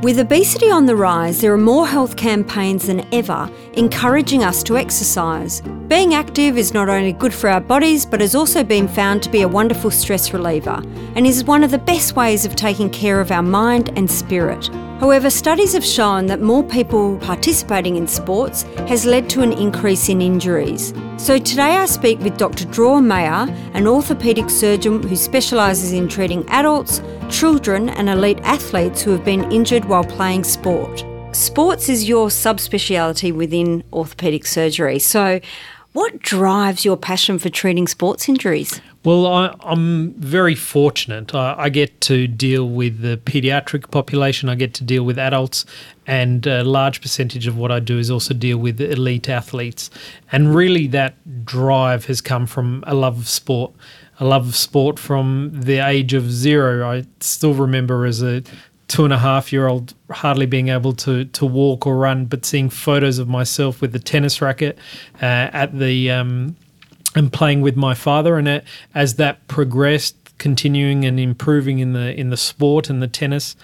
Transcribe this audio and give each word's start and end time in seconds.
With 0.00 0.20
obesity 0.20 0.70
on 0.70 0.86
the 0.86 0.94
rise, 0.94 1.40
there 1.40 1.52
are 1.52 1.58
more 1.58 1.84
health 1.84 2.14
campaigns 2.14 2.86
than 2.86 3.04
ever 3.12 3.50
encouraging 3.72 4.44
us 4.44 4.62
to 4.62 4.76
exercise. 4.76 5.60
Being 5.88 6.14
active 6.14 6.56
is 6.56 6.72
not 6.72 6.88
only 6.88 7.12
good 7.12 7.34
for 7.34 7.50
our 7.50 7.60
bodies, 7.60 8.06
but 8.06 8.20
has 8.20 8.36
also 8.36 8.62
been 8.62 8.86
found 8.86 9.24
to 9.24 9.28
be 9.28 9.42
a 9.42 9.48
wonderful 9.48 9.90
stress 9.90 10.32
reliever 10.32 10.80
and 11.16 11.26
is 11.26 11.42
one 11.42 11.64
of 11.64 11.72
the 11.72 11.78
best 11.78 12.14
ways 12.14 12.44
of 12.44 12.54
taking 12.54 12.90
care 12.90 13.20
of 13.20 13.32
our 13.32 13.42
mind 13.42 13.90
and 13.96 14.08
spirit. 14.08 14.70
However, 15.00 15.30
studies 15.30 15.74
have 15.74 15.84
shown 15.84 16.26
that 16.26 16.40
more 16.40 16.64
people 16.64 17.18
participating 17.18 17.94
in 17.94 18.08
sports 18.08 18.64
has 18.88 19.06
led 19.06 19.30
to 19.30 19.42
an 19.42 19.52
increase 19.52 20.08
in 20.08 20.20
injuries. 20.20 20.92
So 21.18 21.38
today 21.38 21.76
I 21.76 21.86
speak 21.86 22.18
with 22.18 22.36
Dr. 22.36 22.64
Dror 22.64 23.00
Maor, 23.00 23.48
an 23.74 23.84
orthopaedic 23.84 24.50
surgeon 24.50 25.00
who 25.00 25.14
specialises 25.14 25.92
in 25.92 26.08
treating 26.08 26.48
adults, 26.48 27.00
children, 27.30 27.90
and 27.90 28.08
elite 28.08 28.40
athletes 28.42 29.00
who 29.00 29.12
have 29.12 29.24
been 29.24 29.50
injured 29.52 29.84
while 29.84 30.02
playing 30.02 30.42
sport. 30.42 31.04
Sports 31.30 31.88
is 31.88 32.08
your 32.08 32.26
subspeciality 32.26 33.32
within 33.32 33.84
orthopaedic 33.92 34.46
surgery. 34.48 34.98
So, 34.98 35.38
what 35.92 36.18
drives 36.18 36.84
your 36.84 36.96
passion 36.96 37.38
for 37.38 37.50
treating 37.50 37.86
sports 37.86 38.28
injuries? 38.28 38.80
Well, 39.08 39.26
I, 39.26 39.54
am 39.62 40.12
very 40.18 40.54
fortunate. 40.54 41.34
I, 41.34 41.54
I, 41.56 41.68
get 41.70 41.98
to 42.02 42.28
deal 42.28 42.68
with 42.68 43.00
the 43.00 43.16
pediatric 43.16 43.90
population, 43.90 44.50
I 44.50 44.54
get 44.54 44.74
to 44.74 44.84
deal 44.84 45.02
with 45.02 45.18
adults, 45.18 45.64
and 46.06 46.46
a 46.46 46.62
large 46.62 47.00
percentage 47.00 47.46
of 47.46 47.56
what 47.56 47.72
I 47.72 47.80
do 47.80 47.98
is 47.98 48.10
also 48.10 48.34
deal 48.34 48.58
with 48.58 48.78
elite 48.82 49.30
athletes. 49.30 49.88
And 50.30 50.54
really, 50.54 50.88
that 50.88 51.46
drive 51.46 52.04
has 52.04 52.20
come 52.20 52.44
from 52.44 52.84
a 52.86 52.92
love 52.94 53.16
of 53.16 53.28
sport. 53.28 53.72
A 54.20 54.26
love 54.26 54.46
of 54.46 54.54
sport 54.54 54.98
from 54.98 55.52
the 55.54 55.78
age 55.78 56.12
of 56.12 56.30
zero. 56.30 56.86
I 56.86 57.06
still 57.20 57.54
remember 57.54 58.04
as 58.04 58.20
a 58.20 58.42
two 58.88 59.04
and 59.04 59.14
a 59.14 59.18
half 59.18 59.54
year 59.54 59.68
old 59.68 59.94
hardly 60.10 60.44
being 60.44 60.68
able 60.68 60.92
to 60.92 61.24
to 61.24 61.46
walk 61.46 61.86
or 61.86 61.96
run, 61.96 62.26
but 62.26 62.44
seeing 62.44 62.68
photos 62.68 63.18
of 63.18 63.26
myself 63.26 63.80
with 63.80 63.92
the 63.92 63.98
tennis 63.98 64.42
racket 64.42 64.76
uh, 65.22 65.48
at 65.54 65.78
the 65.78 66.10
um, 66.10 66.56
and 67.18 67.32
playing 67.32 67.60
with 67.60 67.76
my 67.76 67.94
father, 67.94 68.36
and 68.38 68.48
it, 68.48 68.64
as 68.94 69.16
that 69.16 69.46
progressed, 69.48 70.16
continuing 70.38 71.04
and 71.04 71.18
improving 71.18 71.80
in 71.80 71.92
the 71.92 72.18
in 72.18 72.30
the 72.30 72.36
sport 72.36 72.88
and 72.88 73.02
the 73.02 73.08
tennis. 73.08 73.56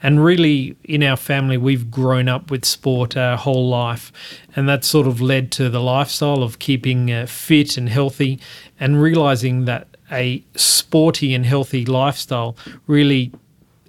And 0.00 0.24
really, 0.24 0.76
in 0.84 1.02
our 1.02 1.16
family, 1.16 1.56
we've 1.56 1.90
grown 1.90 2.28
up 2.28 2.52
with 2.52 2.64
sport 2.64 3.16
our 3.16 3.36
whole 3.36 3.68
life. 3.68 4.12
And 4.54 4.68
that 4.68 4.84
sort 4.84 5.08
of 5.08 5.20
led 5.20 5.50
to 5.52 5.68
the 5.68 5.80
lifestyle 5.80 6.44
of 6.44 6.60
keeping 6.60 7.10
uh, 7.10 7.26
fit 7.26 7.76
and 7.76 7.88
healthy 7.88 8.38
and 8.78 9.02
realizing 9.02 9.64
that 9.64 9.88
a 10.12 10.44
sporty 10.54 11.34
and 11.34 11.44
healthy 11.44 11.84
lifestyle 11.84 12.56
really 12.86 13.32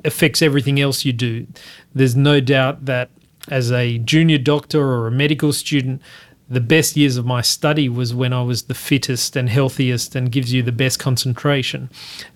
affects 0.04 0.42
everything 0.42 0.80
else 0.80 1.06
you 1.06 1.14
do. 1.14 1.46
There's 1.94 2.16
no 2.16 2.40
doubt 2.40 2.86
that 2.86 3.10
as 3.50 3.72
a 3.72 4.00
junior 4.00 4.40
doctor 4.40 4.82
or 4.82 5.08
a 5.08 5.12
medical 5.12 5.54
student, 5.54 6.02
the 6.50 6.60
best 6.60 6.98
years 6.98 7.16
of 7.16 7.26
my 7.26 7.42
study 7.42 7.88
was 7.88 8.14
when 8.14 8.34
I 8.34 8.42
was 8.42 8.64
the 8.64 8.74
fittest 8.74 9.36
and 9.36 9.50
healthiest 9.50 10.16
and 10.16 10.32
gives 10.32 10.52
you 10.52 10.64
the 10.64 10.72
best 10.72 10.98
concentration. 10.98 11.90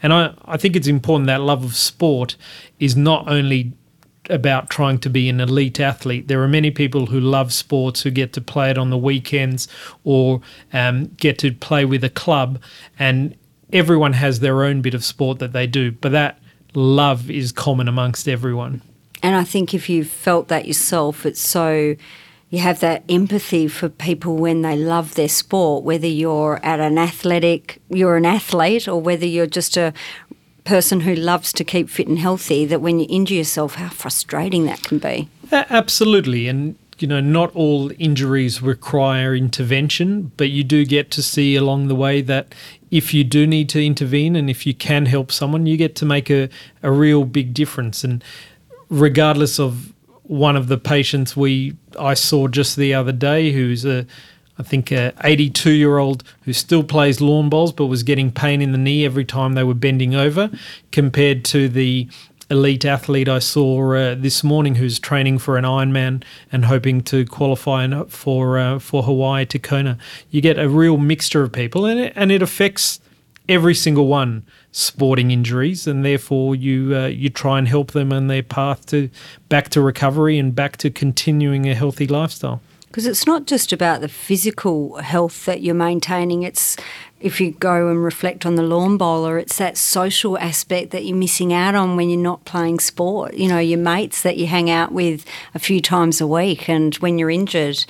And 0.03 0.13
I, 0.13 0.33
I 0.45 0.57
think 0.57 0.75
it's 0.75 0.87
important 0.87 1.27
that 1.27 1.41
love 1.41 1.63
of 1.63 1.75
sport 1.75 2.35
is 2.79 2.95
not 2.95 3.27
only 3.27 3.73
about 4.29 4.69
trying 4.69 4.99
to 4.99 5.09
be 5.09 5.29
an 5.29 5.39
elite 5.39 5.79
athlete. 5.79 6.27
There 6.27 6.41
are 6.43 6.47
many 6.47 6.71
people 6.71 7.07
who 7.07 7.19
love 7.19 7.51
sports 7.51 8.03
who 8.03 8.11
get 8.11 8.33
to 8.33 8.41
play 8.41 8.69
it 8.69 8.77
on 8.77 8.89
the 8.89 8.97
weekends 8.97 9.67
or 10.03 10.41
um, 10.71 11.07
get 11.17 11.37
to 11.39 11.51
play 11.51 11.83
with 11.83 12.03
a 12.03 12.09
club, 12.09 12.61
and 12.97 13.35
everyone 13.73 14.13
has 14.13 14.39
their 14.39 14.63
own 14.63 14.81
bit 14.81 14.93
of 14.93 15.03
sport 15.03 15.39
that 15.39 15.51
they 15.51 15.67
do. 15.67 15.91
But 15.91 16.11
that 16.13 16.39
love 16.73 17.29
is 17.29 17.51
common 17.51 17.87
amongst 17.87 18.27
everyone. 18.27 18.81
And 19.21 19.35
I 19.35 19.43
think 19.43 19.73
if 19.73 19.89
you've 19.89 20.09
felt 20.09 20.47
that 20.49 20.67
yourself, 20.67 21.25
it's 21.25 21.41
so 21.41 21.95
you 22.53 22.59
have 22.59 22.81
that 22.81 23.03
empathy 23.09 23.67
for 23.67 23.89
people 23.89 24.35
when 24.35 24.61
they 24.61 24.75
love 24.75 25.15
their 25.15 25.27
sport, 25.27 25.83
whether 25.83 26.05
you're 26.05 26.59
at 26.61 26.79
an 26.79 26.99
athletic, 26.99 27.81
you're 27.89 28.15
an 28.15 28.27
athlete, 28.27 28.87
or 28.87 29.01
whether 29.01 29.25
you're 29.25 29.47
just 29.47 29.75
a 29.75 29.91
person 30.63 30.99
who 30.99 31.15
loves 31.15 31.51
to 31.51 31.63
keep 31.63 31.89
fit 31.89 32.07
and 32.07 32.19
healthy, 32.19 32.63
that 32.67 32.79
when 32.79 32.99
you 32.99 33.07
injure 33.09 33.33
yourself, 33.33 33.73
how 33.73 33.89
frustrating 33.89 34.65
that 34.65 34.83
can 34.83 34.99
be. 34.99 35.27
Absolutely. 35.51 36.47
And 36.47 36.75
you 36.99 37.07
know, 37.07 37.19
not 37.19 37.49
all 37.55 37.91
injuries 37.97 38.61
require 38.61 39.33
intervention, 39.33 40.31
but 40.37 40.51
you 40.51 40.63
do 40.63 40.85
get 40.85 41.09
to 41.09 41.23
see 41.23 41.55
along 41.55 41.87
the 41.87 41.95
way 41.95 42.21
that 42.21 42.53
if 42.91 43.15
you 43.15 43.23
do 43.23 43.47
need 43.47 43.67
to 43.69 43.83
intervene 43.83 44.35
and 44.35 44.47
if 44.47 44.67
you 44.67 44.75
can 44.75 45.07
help 45.07 45.31
someone, 45.31 45.65
you 45.65 45.75
get 45.75 45.95
to 45.95 46.05
make 46.05 46.29
a, 46.29 46.49
a 46.83 46.91
real 46.91 47.25
big 47.25 47.55
difference. 47.55 48.03
And 48.03 48.23
regardless 48.89 49.59
of 49.59 49.92
one 50.23 50.55
of 50.55 50.67
the 50.67 50.77
patients 50.77 51.35
we 51.35 51.75
I 51.99 52.13
saw 52.13 52.47
just 52.47 52.75
the 52.75 52.93
other 52.93 53.11
day, 53.11 53.51
who's 53.51 53.85
a 53.85 54.05
I 54.57 54.63
think 54.63 54.91
a 54.91 55.13
82 55.23 55.71
year 55.71 55.97
old 55.97 56.23
who 56.43 56.53
still 56.53 56.83
plays 56.83 57.19
lawn 57.19 57.49
bowls 57.49 57.71
but 57.71 57.87
was 57.87 58.03
getting 58.03 58.31
pain 58.31 58.61
in 58.61 58.71
the 58.71 58.77
knee 58.77 59.05
every 59.05 59.25
time 59.25 59.53
they 59.53 59.63
were 59.63 59.73
bending 59.73 60.15
over, 60.15 60.51
compared 60.91 61.43
to 61.45 61.67
the 61.67 62.07
elite 62.49 62.85
athlete 62.85 63.27
I 63.27 63.39
saw 63.39 63.93
uh, 63.93 64.15
this 64.15 64.43
morning 64.43 64.75
who's 64.75 64.99
training 64.99 65.39
for 65.39 65.57
an 65.57 65.63
Ironman 65.63 66.23
and 66.51 66.65
hoping 66.65 67.01
to 67.03 67.25
qualify 67.25 67.87
for 68.05 68.59
uh, 68.59 68.79
for 68.79 69.03
Hawaii 69.03 69.45
to 69.47 69.59
Kona. 69.59 69.97
You 70.29 70.41
get 70.41 70.59
a 70.59 70.69
real 70.69 70.97
mixture 70.97 71.43
of 71.43 71.51
people, 71.51 71.85
and 71.85 71.99
it, 71.99 72.13
and 72.15 72.31
it 72.31 72.41
affects 72.41 72.99
every 73.49 73.75
single 73.75 74.07
one 74.07 74.45
sporting 74.71 75.31
injuries, 75.31 75.87
and 75.87 76.05
therefore 76.05 76.55
you 76.55 76.95
uh, 76.95 77.07
you 77.07 77.29
try 77.29 77.57
and 77.57 77.67
help 77.67 77.91
them 77.91 78.11
on 78.11 78.27
their 78.27 78.43
path 78.43 78.85
to 78.87 79.09
back 79.49 79.69
to 79.69 79.81
recovery 79.81 80.37
and 80.37 80.55
back 80.55 80.77
to 80.77 80.89
continuing 80.89 81.69
a 81.69 81.75
healthy 81.75 82.07
lifestyle. 82.07 82.61
Because 82.87 83.07
it's 83.07 83.25
not 83.25 83.47
just 83.47 83.73
about 83.73 84.01
the 84.01 84.07
physical 84.07 84.97
health 84.97 85.45
that 85.45 85.61
you're 85.61 85.73
maintaining, 85.73 86.43
it's 86.43 86.77
if 87.19 87.41
you 87.41 87.51
go 87.51 87.87
and 87.87 88.03
reflect 88.03 88.45
on 88.45 88.55
the 88.55 88.61
lawn 88.61 88.97
bowler, 88.97 89.39
it's 89.39 89.57
that 89.57 89.77
social 89.77 90.37
aspect 90.37 90.91
that 90.91 91.03
you're 91.05 91.17
missing 91.17 91.53
out 91.53 91.73
on 91.73 91.95
when 91.95 92.09
you're 92.09 92.19
not 92.19 92.45
playing 92.45 92.79
sport. 92.79 93.33
You 93.33 93.47
know, 93.47 93.59
your 93.59 93.79
mates 93.79 94.21
that 94.21 94.37
you 94.37 94.45
hang 94.45 94.69
out 94.69 94.91
with 94.91 95.25
a 95.55 95.59
few 95.59 95.81
times 95.81 96.21
a 96.21 96.27
week, 96.27 96.69
and 96.69 96.93
when 96.95 97.17
you're 97.17 97.31
injured, 97.31 97.85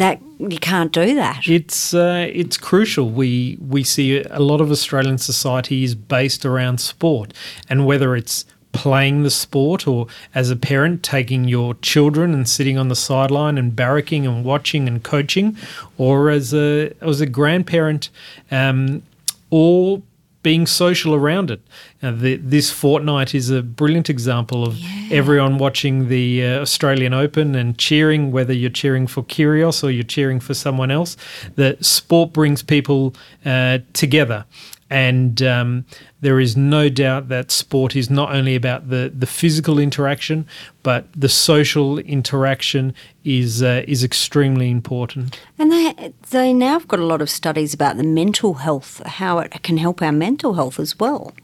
that 0.00 0.18
you 0.38 0.58
can't 0.58 0.92
do 0.92 1.14
that. 1.14 1.46
It's 1.46 1.92
uh, 1.92 2.26
it's 2.32 2.56
crucial. 2.56 3.10
We 3.10 3.58
we 3.60 3.84
see 3.84 4.22
a 4.22 4.40
lot 4.40 4.62
of 4.62 4.70
Australian 4.70 5.18
society 5.18 5.84
is 5.84 5.94
based 5.94 6.46
around 6.46 6.80
sport, 6.80 7.34
and 7.68 7.86
whether 7.86 8.16
it's 8.16 8.46
playing 8.72 9.24
the 9.24 9.30
sport 9.30 9.86
or 9.86 10.06
as 10.34 10.48
a 10.48 10.56
parent 10.56 11.02
taking 11.02 11.44
your 11.44 11.74
children 11.82 12.32
and 12.32 12.48
sitting 12.48 12.78
on 12.78 12.88
the 12.88 12.96
sideline 12.96 13.58
and 13.58 13.72
barracking 13.72 14.24
and 14.24 14.44
watching 14.44 14.88
and 14.88 15.02
coaching 15.02 15.56
or 15.98 16.30
as 16.30 16.54
a 16.54 16.92
as 17.02 17.20
a 17.20 17.26
grandparent 17.26 18.08
um, 18.50 19.02
or 19.50 20.00
being 20.42 20.66
social 20.66 21.14
around 21.14 21.50
it. 21.50 21.60
The, 22.02 22.36
this 22.36 22.70
fortnight 22.70 23.34
is 23.34 23.50
a 23.50 23.62
brilliant 23.62 24.08
example 24.08 24.64
of 24.64 24.76
yeah. 24.76 25.08
everyone 25.10 25.58
watching 25.58 26.08
the 26.08 26.46
uh, 26.46 26.60
Australian 26.60 27.12
Open 27.12 27.54
and 27.54 27.76
cheering, 27.76 28.32
whether 28.32 28.54
you're 28.54 28.70
cheering 28.70 29.06
for 29.06 29.22
Kyrgios 29.22 29.84
or 29.84 29.90
you're 29.90 30.02
cheering 30.02 30.40
for 30.40 30.54
someone 30.54 30.90
else. 30.90 31.16
That 31.56 31.84
sport 31.84 32.32
brings 32.32 32.62
people 32.62 33.14
uh, 33.44 33.78
together. 33.92 34.46
And 34.92 35.40
um, 35.40 35.84
there 36.20 36.40
is 36.40 36.56
no 36.56 36.88
doubt 36.88 37.28
that 37.28 37.52
sport 37.52 37.94
is 37.94 38.10
not 38.10 38.34
only 38.34 38.56
about 38.56 38.88
the, 38.88 39.12
the 39.16 39.26
physical 39.26 39.78
interaction, 39.78 40.48
but 40.82 41.06
the 41.14 41.28
social 41.28 41.98
interaction 42.00 42.92
is 43.24 43.62
uh, 43.62 43.84
is 43.86 44.02
extremely 44.02 44.68
important. 44.68 45.38
And 45.60 45.70
they 45.70 46.12
they 46.30 46.52
now 46.52 46.72
have 46.72 46.88
got 46.88 46.98
a 46.98 47.06
lot 47.06 47.22
of 47.22 47.30
studies 47.30 47.72
about 47.72 47.98
the 47.98 48.02
mental 48.02 48.54
health, 48.54 49.00
how 49.06 49.38
it 49.38 49.62
can 49.62 49.76
help 49.76 50.02
our 50.02 50.12
mental 50.12 50.54
health 50.54 50.80
as 50.80 50.98
well. 50.98 51.34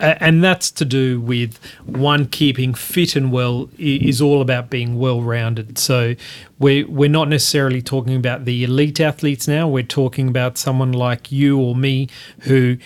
And 0.00 0.42
that's 0.42 0.70
to 0.72 0.84
do 0.84 1.20
with 1.20 1.58
one 1.84 2.26
keeping 2.26 2.74
fit 2.74 3.14
and 3.14 3.30
well 3.30 3.70
is 3.78 4.20
all 4.20 4.40
about 4.42 4.68
being 4.68 4.98
well 4.98 5.22
rounded. 5.22 5.78
So 5.78 6.16
we're 6.58 6.86
we're 6.88 7.08
not 7.08 7.28
necessarily 7.28 7.80
talking 7.80 8.16
about 8.16 8.44
the 8.44 8.64
elite 8.64 9.00
athletes 9.00 9.46
now. 9.46 9.68
We're 9.68 9.84
talking 9.84 10.28
about 10.28 10.58
someone 10.58 10.92
like 10.92 11.30
you 11.30 11.60
or 11.60 11.76
me 11.76 12.08
who 12.40 12.76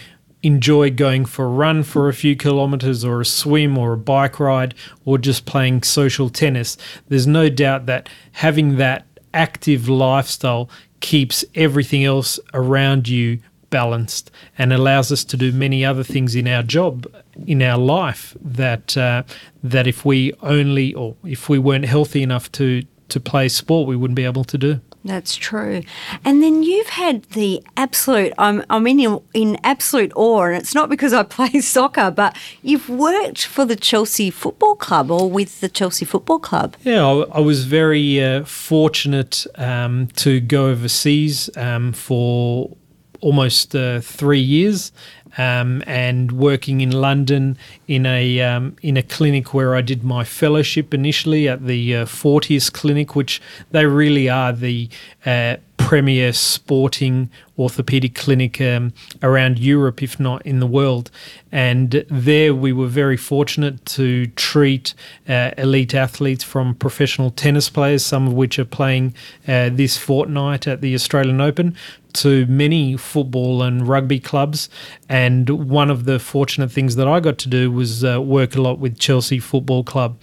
enjoy 0.42 0.90
going 0.90 1.24
for 1.24 1.46
a 1.46 1.48
run 1.48 1.82
for 1.82 2.08
a 2.08 2.14
few 2.14 2.36
kilometers 2.36 3.04
or 3.04 3.20
a 3.20 3.24
swim 3.24 3.76
or 3.76 3.94
a 3.94 3.98
bike 3.98 4.38
ride 4.38 4.74
or 5.04 5.18
just 5.18 5.46
playing 5.46 5.82
social 5.82 6.30
tennis. 6.30 6.76
There's 7.08 7.26
no 7.26 7.48
doubt 7.48 7.86
that 7.86 8.08
having 8.32 8.76
that 8.76 9.06
active 9.34 9.88
lifestyle 9.88 10.70
keeps 11.00 11.44
everything 11.54 12.04
else 12.04 12.38
around 12.54 13.08
you 13.08 13.40
balanced 13.70 14.30
and 14.56 14.72
allows 14.72 15.12
us 15.12 15.24
to 15.24 15.36
do 15.36 15.52
many 15.52 15.84
other 15.84 16.02
things 16.02 16.34
in 16.34 16.48
our 16.48 16.62
job 16.62 17.06
in 17.46 17.62
our 17.62 17.78
life 17.78 18.36
that 18.40 18.96
uh, 18.96 19.22
that 19.62 19.86
if 19.86 20.04
we 20.04 20.32
only 20.42 20.94
or 20.94 21.14
if 21.24 21.48
we 21.48 21.58
weren't 21.58 21.84
healthy 21.84 22.22
enough 22.22 22.50
to 22.52 22.82
to 23.08 23.20
play 23.20 23.48
sport 23.48 23.86
we 23.88 23.96
wouldn't 23.96 24.16
be 24.16 24.24
able 24.24 24.44
to 24.44 24.58
do 24.58 24.80
That's 25.04 25.36
true. 25.36 25.82
And 26.24 26.42
then 26.42 26.62
you've 26.62 26.88
had 26.88 27.22
the 27.30 27.62
absolute, 27.76 28.32
I'm, 28.36 28.64
I'm 28.68 28.86
in, 28.86 29.20
in 29.32 29.56
absolute 29.64 30.12
awe, 30.14 30.46
and 30.46 30.56
it's 30.56 30.74
not 30.74 30.90
because 30.90 31.12
I 31.12 31.22
play 31.38 31.60
soccer, 31.60 32.10
but 32.10 32.36
you've 32.62 32.90
worked 32.90 33.46
for 33.46 33.64
the 33.64 33.76
Chelsea 33.76 34.30
Football 34.30 34.76
Club 34.76 35.10
or 35.10 35.30
with 35.30 35.60
the 35.60 35.68
Chelsea 35.68 36.04
Football 36.04 36.40
Club. 36.40 36.76
Yeah, 36.82 37.06
I, 37.06 37.38
I 37.38 37.40
was 37.40 37.64
very 37.64 38.22
uh, 38.22 38.44
fortunate 38.44 39.46
um, 39.54 40.08
to 40.16 40.40
go 40.40 40.66
overseas 40.66 41.48
um, 41.56 41.92
for 41.92 42.76
almost 43.20 43.74
uh, 43.74 44.00
three 44.00 44.40
years. 44.40 44.92
Um, 45.36 45.84
and 45.86 46.32
working 46.32 46.80
in 46.80 46.90
London 46.90 47.58
in 47.86 48.06
a 48.06 48.40
um, 48.40 48.76
in 48.82 48.96
a 48.96 49.02
clinic 49.02 49.54
where 49.54 49.76
I 49.76 49.82
did 49.82 50.02
my 50.02 50.24
fellowship 50.24 50.92
initially 50.92 51.48
at 51.48 51.64
the 51.64 51.96
uh, 51.96 52.06
Fortius 52.06 52.72
Clinic, 52.72 53.14
which 53.14 53.40
they 53.70 53.86
really 53.86 54.28
are 54.28 54.52
the 54.52 54.88
uh, 55.26 55.56
premier 55.78 56.32
sporting 56.34 57.30
orthopedic 57.58 58.14
clinic 58.14 58.60
um, 58.60 58.92
around 59.22 59.58
Europe, 59.58 60.02
if 60.02 60.20
not 60.20 60.44
in 60.44 60.60
the 60.60 60.66
world. 60.66 61.10
And 61.50 62.04
there 62.10 62.54
we 62.54 62.72
were 62.72 62.86
very 62.86 63.16
fortunate 63.16 63.84
to 63.86 64.26
treat 64.28 64.94
uh, 65.28 65.52
elite 65.56 65.94
athletes 65.94 66.44
from 66.44 66.74
professional 66.74 67.30
tennis 67.30 67.70
players, 67.70 68.04
some 68.04 68.26
of 68.26 68.34
which 68.34 68.58
are 68.58 68.64
playing 68.64 69.14
uh, 69.46 69.70
this 69.72 69.96
fortnight 69.96 70.66
at 70.66 70.82
the 70.82 70.94
Australian 70.94 71.40
Open, 71.40 71.74
to 72.14 72.46
many 72.46 72.96
football 72.96 73.62
and 73.62 73.86
rugby 73.88 74.20
clubs. 74.20 74.68
And 75.08 75.48
one 75.48 75.90
of 75.90 76.04
the 76.04 76.18
fortunate 76.18 76.70
things 76.70 76.96
that 76.96 77.08
I 77.08 77.20
got 77.20 77.38
to 77.38 77.48
do 77.48 77.70
was 77.70 78.04
uh, 78.04 78.20
work 78.20 78.54
a 78.56 78.62
lot 78.62 78.78
with 78.78 78.98
Chelsea 78.98 79.38
Football 79.38 79.84
Club. 79.84 80.18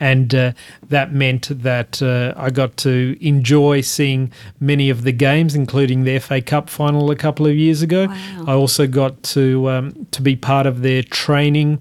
And 0.00 0.34
uh, 0.34 0.52
that 0.88 1.12
meant 1.12 1.48
that 1.62 2.00
uh, 2.02 2.32
I 2.36 2.50
got 2.50 2.76
to 2.78 3.16
enjoy 3.20 3.80
seeing 3.80 4.32
many 4.60 4.90
of 4.90 5.02
the 5.02 5.12
games, 5.12 5.54
including 5.54 6.04
the 6.04 6.18
FA 6.20 6.40
Cup 6.40 6.70
final 6.70 7.10
a 7.10 7.16
couple 7.16 7.46
of 7.46 7.56
years 7.56 7.82
ago. 7.82 8.06
Wow. 8.06 8.44
I 8.46 8.52
also 8.52 8.86
got 8.86 9.22
to 9.34 9.68
um, 9.70 10.06
to 10.12 10.22
be 10.22 10.36
part 10.36 10.66
of 10.66 10.82
their 10.82 11.02
training 11.02 11.80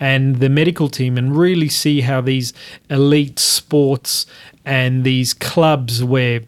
and 0.00 0.36
the 0.36 0.48
medical 0.48 0.88
team 0.88 1.18
and 1.18 1.36
really 1.36 1.68
see 1.68 2.02
how 2.02 2.20
these 2.20 2.52
elite 2.88 3.38
sports 3.38 4.26
and 4.64 5.04
these 5.04 5.34
clubs 5.34 6.04
where 6.04 6.42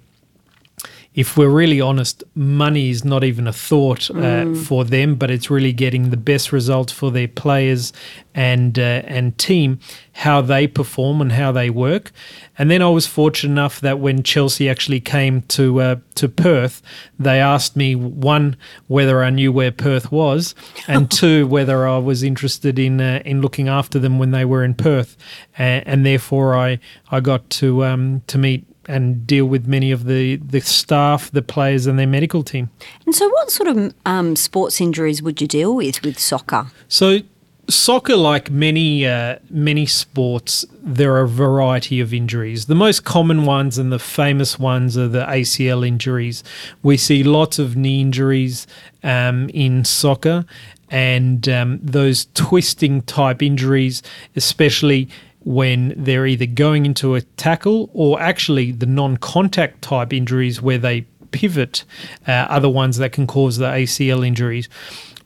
if 1.21 1.37
we're 1.37 1.51
really 1.51 1.83
honest, 1.83 2.25
money 2.35 2.89
is 2.89 3.05
not 3.05 3.23
even 3.25 3.47
a 3.47 3.53
thought 3.53 4.11
uh, 4.11 4.55
for 4.55 4.87
them, 4.87 5.17
but 5.17 5.31
it's 5.31 5.51
really 5.51 5.71
getting 5.75 6.09
the 6.09 6.17
best 6.17 6.51
results 6.51 6.95
for 6.95 7.11
their 7.11 7.29
players 7.29 7.93
and 8.35 8.79
uh, 8.79 9.03
and 9.05 9.37
team, 9.37 9.81
how 10.13 10.41
they 10.41 10.67
perform 10.67 11.21
and 11.21 11.33
how 11.33 11.53
they 11.53 11.69
work. 11.69 12.11
And 12.57 12.71
then 12.71 12.81
I 12.81 12.89
was 12.89 13.07
fortunate 13.07 13.53
enough 13.53 13.83
that 13.83 13.99
when 13.99 14.23
Chelsea 14.23 14.67
actually 14.67 15.01
came 15.01 15.43
to 15.43 15.83
uh, 15.83 15.97
to 16.15 16.27
Perth, 16.27 16.81
they 17.19 17.39
asked 17.39 17.77
me 17.77 17.95
one 17.95 18.57
whether 18.87 19.23
I 19.23 19.29
knew 19.29 19.53
where 19.53 19.73
Perth 19.73 20.11
was, 20.11 20.55
and 20.89 21.11
two 21.21 21.47
whether 21.47 21.87
I 21.87 21.99
was 21.99 22.23
interested 22.23 22.79
in 22.79 22.99
uh, 22.99 23.21
in 23.27 23.43
looking 23.43 23.69
after 23.69 23.99
them 23.99 24.19
when 24.19 24.31
they 24.31 24.47
were 24.47 24.65
in 24.65 24.73
Perth, 24.73 25.19
and, 25.59 25.87
and 25.87 26.07
therefore 26.07 26.57
I 26.57 26.79
I 27.11 27.21
got 27.21 27.51
to 27.61 27.85
um, 27.85 28.23
to 28.29 28.39
meet 28.39 28.65
and 28.91 29.27
deal 29.27 29.47
with 29.47 29.67
many 29.67 29.93
of 29.93 30.05
the, 30.05 30.37
the 30.37 30.61
staff, 30.61 31.31
the 31.31 31.43
players, 31.43 31.87
and 31.87 31.99
their 31.99 32.07
medical 32.07 32.43
team. 32.43 32.71
And 33.07 33.15
so, 33.15 33.29
what 33.29 33.51
sort 33.51 33.69
of 33.69 33.95
um, 34.05 34.37
sports 34.37 34.81
injuries 34.81 35.23
would 35.23 35.41
you 35.41 35.47
deal 35.47 35.75
with 35.75 36.03
with 36.03 36.19
soccer? 36.19 36.67
So, 36.89 37.21
soccer, 37.69 38.17
like 38.17 38.51
many 38.51 39.07
uh, 39.07 39.37
many 39.49 39.87
sports, 39.87 40.65
there 40.83 41.15
are 41.15 41.23
a 41.23 41.29
variety 41.29 42.01
of 42.01 42.13
injuries. 42.13 42.67
The 42.67 42.75
most 42.75 43.05
common 43.05 43.45
ones 43.45 43.79
and 43.79 43.93
the 43.93 43.99
famous 43.99 44.59
ones 44.59 44.99
are 44.99 45.09
the 45.09 45.25
ACL 45.25 45.87
injuries. 45.87 46.43
We 46.83 46.97
see 46.97 47.23
lots 47.23 47.59
of 47.59 47.77
knee 47.77 48.01
injuries 48.01 48.67
um, 49.03 49.49
in 49.51 49.85
soccer, 49.85 50.45
and 50.91 51.49
um, 51.49 51.79
those 51.83 52.27
twisting 52.35 53.03
type 53.03 53.43
injuries, 53.43 54.03
especially 54.35 55.09
when 55.43 55.95
they're 55.97 56.27
either 56.27 56.47
going 56.47 56.85
into 56.87 57.15
a 57.15 57.21
tackle 57.21 57.89
or 57.95 58.21
actually 58.21 58.73
the 58.73 58.87
non-contact 58.87 59.81
type 59.83 60.13
injuries 60.13 60.61
where 60.61 60.79
they 60.79 61.03
pivot 61.31 61.85
uh, 62.29 62.33
are 62.33 62.61
the 62.61 62.69
ones 62.71 62.99
that 62.99 63.13
can 63.13 63.27
cause 63.27 63.57
the 63.57 63.67
ACL 63.67 64.27
injuries. 64.27 64.69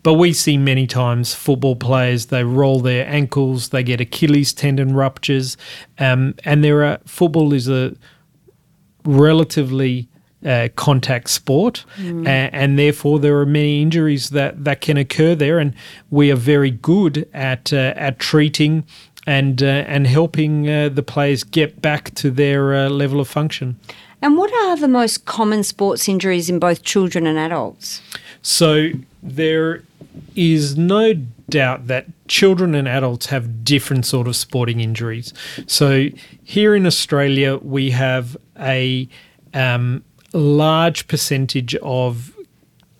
But 0.02 0.14
we 0.14 0.34
see 0.34 0.58
many 0.58 0.86
times 0.86 1.34
football 1.34 1.76
players, 1.76 2.26
they 2.26 2.44
roll 2.44 2.80
their 2.80 3.08
ankles, 3.08 3.70
they 3.70 3.82
get 3.82 4.00
Achilles 4.02 4.52
tendon 4.52 4.94
ruptures. 4.94 5.56
Um, 5.98 6.34
and 6.44 6.62
there 6.62 6.84
are, 6.84 6.98
football 7.06 7.54
is 7.54 7.68
a 7.68 7.94
relatively 9.04 10.08
uh, 10.44 10.68
contact 10.76 11.30
sport, 11.30 11.86
a- 11.98 12.28
and 12.28 12.78
therefore 12.78 13.18
there 13.18 13.38
are 13.38 13.46
many 13.46 13.80
injuries 13.80 14.30
that, 14.30 14.62
that 14.64 14.82
can 14.82 14.98
occur 14.98 15.34
there. 15.34 15.58
And 15.58 15.74
we 16.10 16.30
are 16.30 16.36
very 16.36 16.70
good 16.70 17.26
at, 17.32 17.72
uh, 17.72 17.94
at 17.96 18.18
treating 18.18 18.84
and, 19.26 19.62
uh, 19.62 19.66
and 19.66 20.06
helping 20.06 20.68
uh, 20.68 20.88
the 20.88 21.02
players 21.02 21.44
get 21.44 21.80
back 21.80 22.14
to 22.14 22.30
their 22.30 22.74
uh, 22.74 22.88
level 22.88 23.20
of 23.20 23.28
function. 23.28 23.78
And 24.20 24.36
what 24.36 24.52
are 24.64 24.76
the 24.76 24.88
most 24.88 25.26
common 25.26 25.62
sports 25.62 26.08
injuries 26.08 26.48
in 26.48 26.58
both 26.58 26.82
children 26.82 27.26
and 27.26 27.38
adults? 27.38 28.00
So 28.42 28.90
there 29.22 29.82
is 30.36 30.76
no 30.76 31.14
doubt 31.48 31.88
that 31.88 32.06
children 32.28 32.74
and 32.74 32.88
adults 32.88 33.26
have 33.26 33.64
different 33.64 34.06
sort 34.06 34.26
of 34.26 34.36
sporting 34.36 34.80
injuries. 34.80 35.34
So 35.66 36.08
here 36.42 36.74
in 36.74 36.86
Australia, 36.86 37.58
we 37.58 37.90
have 37.90 38.36
a 38.58 39.08
um, 39.52 40.02
large 40.32 41.06
percentage 41.06 41.74
of 41.76 42.33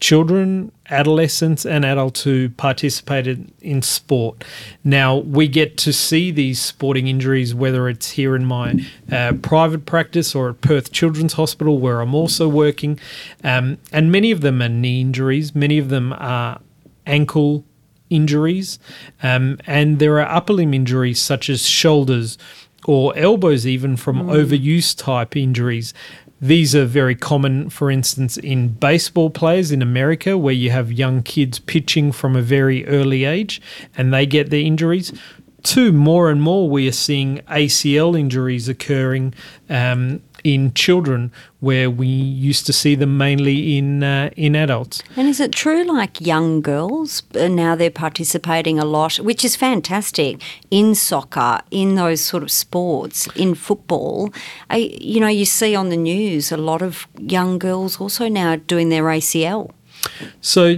children, 0.04 0.70
adolescents, 0.90 1.64
and 1.64 1.82
adults 1.82 2.24
who 2.24 2.50
participated 2.50 3.50
in 3.62 3.80
sport. 3.80 4.44
Now, 4.84 5.16
we 5.16 5.48
get 5.48 5.78
to 5.78 5.94
see 5.94 6.30
these 6.30 6.60
sporting 6.60 7.08
injuries, 7.08 7.54
whether 7.54 7.88
it's 7.88 8.10
here 8.10 8.36
in 8.36 8.44
my 8.44 8.84
uh, 9.10 9.32
private 9.40 9.86
practice 9.86 10.34
or 10.34 10.50
at 10.50 10.60
Perth 10.60 10.92
Children's 10.92 11.32
Hospital, 11.32 11.78
where 11.78 12.02
I'm 12.02 12.14
also 12.14 12.46
working. 12.50 13.00
Um, 13.42 13.78
and 13.92 14.12
many 14.12 14.30
of 14.30 14.42
them 14.42 14.60
are 14.60 14.68
knee 14.68 15.00
injuries, 15.00 15.55
many 15.55 15.79
of 15.79 15.88
them 15.88 16.12
are 16.12 16.60
ankle 17.06 17.64
injuries, 18.10 18.79
um, 19.22 19.56
and 19.67 20.00
there 20.00 20.20
are 20.20 20.29
upper 20.29 20.52
limb 20.52 20.74
injuries 20.74 21.19
such 21.19 21.48
as 21.48 21.67
shoulders 21.67 22.36
or 22.84 23.17
elbows, 23.17 23.67
even 23.67 23.96
from 23.96 24.26
overuse 24.26 24.94
type 24.94 25.34
injuries. 25.34 25.94
These 26.44 26.74
are 26.74 26.84
very 26.84 27.15
common, 27.15 27.70
for 27.70 27.91
instance, 27.91 28.36
in 28.36 28.69
baseball 28.69 29.31
players 29.31 29.72
in 29.72 29.81
America, 29.81 30.36
where 30.36 30.53
you 30.53 30.70
have 30.72 30.93
young 30.93 31.22
kids 31.22 31.58
pitching 31.58 32.13
from 32.13 32.36
a 32.36 32.43
very 32.43 32.86
early 32.86 33.24
age 33.24 33.63
and 33.96 34.13
they 34.13 34.27
get 34.27 34.51
their 34.51 34.60
injuries. 34.60 35.10
Two, 35.63 35.91
more 35.91 36.29
and 36.29 36.43
more, 36.43 36.69
we 36.69 36.86
are 36.86 36.93
seeing 36.93 37.39
ACL 37.48 38.20
injuries 38.20 38.69
occurring 38.69 39.32
um, 39.70 40.20
in 40.44 40.72
children, 40.74 41.32
where 41.60 41.91
we 41.91 42.06
used 42.06 42.67
to 42.67 42.72
see 42.72 42.94
them 42.94 43.17
mainly 43.17 43.77
in 43.77 44.03
uh, 44.03 44.31
in 44.36 44.55
adults. 44.55 45.03
And 45.17 45.27
is 45.27 45.41
it 45.41 45.53
true, 45.53 45.84
like 45.84 46.20
young 46.20 46.60
girls, 46.60 47.22
uh, 47.34 47.48
now 47.48 47.74
they're 47.74 47.91
participating 47.91 48.79
a 48.79 48.84
lot, 48.84 49.17
which 49.17 49.44
is 49.44 49.56
fantastic, 49.56 50.41
in 50.70 50.94
soccer, 50.94 51.60
in 51.70 51.94
those 51.94 52.20
sort 52.20 52.43
of 52.43 52.51
sports, 52.51 53.27
in 53.34 53.55
football? 53.55 54.32
I, 54.69 54.77
you 55.01 55.19
know, 55.20 55.29
you 55.29 55.46
see 55.46 55.74
on 55.74 55.89
the 55.89 55.96
news 55.96 56.53
a 56.53 56.58
lot 56.58 56.82
of 56.82 57.08
young 57.19 57.58
girls 57.58 58.01
also 58.01 58.29
now 58.29 58.56
doing 58.56 58.91
their 58.91 59.05
ACL. 59.05 59.70
So, 60.41 60.77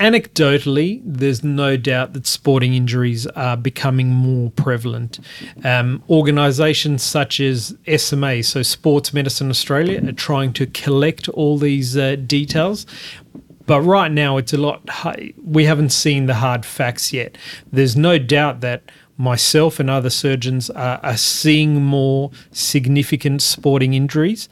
anecdotally, 0.00 1.00
there's 1.04 1.44
no 1.44 1.76
doubt 1.76 2.14
that 2.14 2.26
sporting 2.26 2.74
injuries 2.74 3.26
are 3.28 3.56
becoming 3.56 4.08
more 4.08 4.50
prevalent. 4.50 5.20
Um, 5.62 6.02
organisations 6.08 7.02
such 7.02 7.38
as 7.38 7.76
SMA, 7.96 8.42
so 8.42 8.62
Sports 8.62 9.12
Medicine 9.12 9.50
Australia, 9.50 10.02
are 10.08 10.12
trying 10.12 10.52
to 10.54 10.66
collect 10.66 11.28
all 11.28 11.58
these 11.58 11.96
uh, 11.96 12.16
details. 12.16 12.86
But 13.66 13.82
right 13.82 14.10
now, 14.10 14.36
it's 14.36 14.52
a 14.52 14.56
lot. 14.56 14.82
We 15.44 15.64
haven't 15.64 15.90
seen 15.90 16.26
the 16.26 16.34
hard 16.34 16.64
facts 16.64 17.12
yet. 17.12 17.38
There's 17.70 17.96
no 17.96 18.18
doubt 18.18 18.62
that 18.62 18.90
myself 19.20 19.78
and 19.78 19.90
other 19.90 20.10
surgeons 20.10 20.70
are, 20.70 20.98
are 21.02 21.16
seeing 21.16 21.84
more 21.84 22.30
significant 22.50 23.42
sporting 23.42 23.92
injuries. 23.92 24.48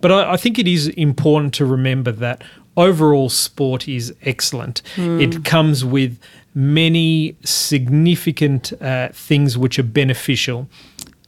But 0.00 0.12
I, 0.12 0.32
I 0.32 0.36
think 0.36 0.58
it 0.58 0.66
is 0.66 0.88
important 0.88 1.54
to 1.54 1.64
remember 1.64 2.10
that 2.12 2.42
overall 2.78 3.28
sport 3.28 3.88
is 3.88 4.14
excellent. 4.22 4.80
It 5.20 5.44
comes 5.44 5.84
with 5.84 6.18
many 6.54 7.36
significant 7.44 8.72
uh, 8.80 9.08
things 9.12 9.58
which 9.58 9.78
are 9.78 9.82
beneficial. 9.84 10.68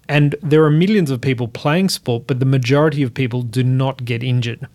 And 0.09 0.35
there 0.43 0.65
are 0.65 0.71
millions 0.71 1.11
of 1.11 1.21
people 1.21 1.47
playing 1.47 1.89
sport, 1.89 2.27
but 2.27 2.41
the 2.41 2.47
majority 2.47 3.03
of 3.03 3.13
people 3.15 3.43
do 3.43 3.63
not 3.63 4.05
get 4.05 4.23
injured. 4.23 4.67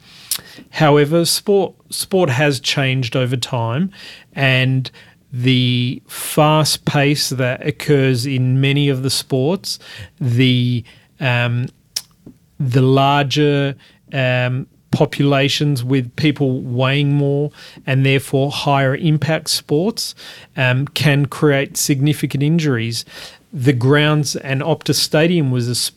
However, 0.69 1.25
sport 1.25 1.73
sport 1.89 2.29
has 2.29 2.59
changed 2.59 3.15
over 3.15 3.35
time, 3.35 3.91
and 4.33 4.89
the 5.33 6.01
fast 6.07 6.85
pace 6.85 7.29
that 7.31 7.67
occurs 7.67 8.25
in 8.25 8.61
many 8.61 8.87
of 8.87 9.03
the 9.03 9.09
sports, 9.09 9.77
the 10.21 10.85
um, 11.19 11.67
the 12.57 12.81
larger 12.81 13.75
um, 14.13 14.67
populations 14.95 15.83
with 15.83 16.15
people 16.15 16.61
weighing 16.61 17.13
more 17.13 17.51
and 17.85 18.05
therefore 18.05 18.49
higher 18.49 18.95
impact 18.95 19.49
sports 19.49 20.15
um, 20.55 20.87
can 20.87 21.25
create 21.25 21.75
significant 21.75 22.41
injuries. 22.41 23.03
The 23.51 23.73
grounds 23.73 24.37
and 24.37 24.61
Optus 24.61 24.95
Stadium 24.95 25.51
was 25.51 25.67
a 25.67 25.91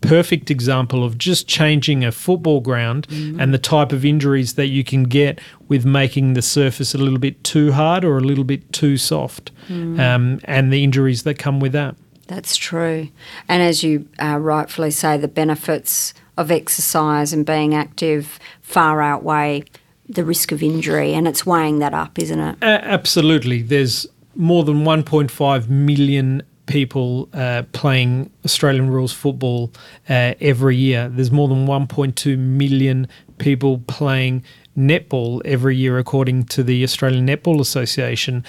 perfect 0.00 0.50
example 0.50 1.04
of 1.04 1.18
just 1.18 1.46
changing 1.46 2.06
a 2.06 2.10
football 2.10 2.60
ground 2.60 3.06
mm. 3.08 3.38
and 3.38 3.52
the 3.52 3.58
type 3.58 3.92
of 3.92 4.02
injuries 4.02 4.54
that 4.54 4.68
you 4.68 4.82
can 4.82 5.02
get 5.02 5.38
with 5.68 5.84
making 5.84 6.32
the 6.32 6.42
surface 6.42 6.94
a 6.94 6.98
little 6.98 7.18
bit 7.18 7.44
too 7.44 7.70
hard 7.72 8.02
or 8.02 8.16
a 8.16 8.22
little 8.22 8.44
bit 8.44 8.72
too 8.72 8.96
soft, 8.96 9.52
mm. 9.68 10.00
um, 10.00 10.40
and 10.44 10.72
the 10.72 10.82
injuries 10.82 11.22
that 11.24 11.38
come 11.38 11.60
with 11.60 11.72
that. 11.72 11.94
That's 12.28 12.56
true. 12.56 13.08
And 13.46 13.62
as 13.62 13.84
you 13.84 14.08
uh, 14.18 14.38
rightfully 14.38 14.90
say, 14.90 15.18
the 15.18 15.28
benefits 15.28 16.14
of 16.36 16.50
exercise 16.50 17.32
and 17.32 17.44
being 17.44 17.74
active 17.74 18.38
far 18.62 19.02
outweigh 19.02 19.64
the 20.08 20.24
risk 20.24 20.52
of 20.52 20.62
injury, 20.62 21.14
and 21.14 21.26
it's 21.26 21.46
weighing 21.46 21.78
that 21.78 21.94
up, 21.94 22.18
isn't 22.18 22.40
it? 22.40 22.56
Uh, 22.62 22.80
absolutely. 22.82 23.62
There's 23.62 24.06
more 24.34 24.64
than 24.64 24.84
1.5 24.84 25.68
million 25.68 26.42
people 26.66 27.28
uh, 27.32 27.62
playing 27.72 28.30
Australian 28.44 28.90
rules 28.90 29.12
football 29.12 29.72
uh, 30.08 30.34
every 30.40 30.76
year. 30.76 31.08
There's 31.08 31.30
more 31.30 31.48
than 31.48 31.66
1.2 31.66 32.38
million 32.38 33.08
people 33.38 33.78
playing 33.86 34.44
netball 34.76 35.42
every 35.44 35.76
year, 35.76 35.98
according 35.98 36.44
to 36.44 36.62
the 36.62 36.82
Australian 36.82 37.26
Netball 37.26 37.60
Association. 37.60 38.44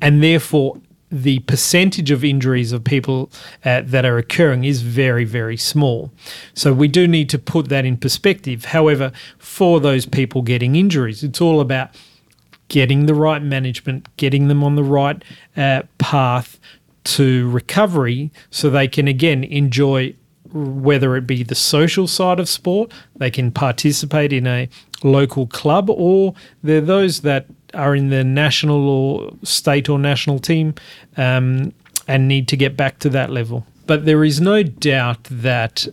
And 0.00 0.22
therefore, 0.22 0.80
the 1.10 1.38
percentage 1.40 2.10
of 2.10 2.24
injuries 2.24 2.72
of 2.72 2.84
people 2.84 3.30
uh, 3.64 3.82
that 3.84 4.04
are 4.04 4.18
occurring 4.18 4.64
is 4.64 4.82
very, 4.82 5.24
very 5.24 5.56
small. 5.56 6.12
So 6.54 6.72
we 6.72 6.88
do 6.88 7.06
need 7.06 7.28
to 7.30 7.38
put 7.38 7.68
that 7.70 7.84
in 7.84 7.96
perspective. 7.96 8.66
However, 8.66 9.12
for 9.38 9.80
those 9.80 10.06
people 10.06 10.42
getting 10.42 10.76
injuries, 10.76 11.22
it's 11.22 11.40
all 11.40 11.60
about 11.60 11.90
getting 12.68 13.06
the 13.06 13.14
right 13.14 13.42
management, 13.42 14.14
getting 14.16 14.48
them 14.48 14.62
on 14.62 14.76
the 14.76 14.82
right 14.82 15.22
uh, 15.56 15.82
path 15.96 16.60
to 17.04 17.48
recovery 17.50 18.30
so 18.50 18.68
they 18.68 18.86
can 18.86 19.08
again 19.08 19.42
enjoy 19.44 20.14
whether 20.52 21.16
it 21.16 21.26
be 21.26 21.42
the 21.42 21.54
social 21.54 22.06
side 22.06 22.40
of 22.40 22.48
sport, 22.48 22.92
they 23.16 23.30
can 23.30 23.50
participate 23.50 24.32
in 24.32 24.46
a 24.46 24.68
local 25.02 25.46
club, 25.46 25.90
or 25.90 26.34
they're 26.62 26.80
those 26.80 27.20
that 27.20 27.46
are 27.74 27.94
in 27.94 28.10
the 28.10 28.24
national 28.24 28.88
or 28.88 29.30
state 29.42 29.88
or 29.88 29.98
national 29.98 30.38
team 30.38 30.74
um, 31.16 31.72
and 32.06 32.28
need 32.28 32.48
to 32.48 32.56
get 32.56 32.76
back 32.76 32.98
to 33.00 33.10
that 33.10 33.30
level. 33.30 33.66
But 33.86 34.04
there 34.04 34.24
is 34.24 34.40
no 34.40 34.62
doubt 34.62 35.24
that 35.24 35.86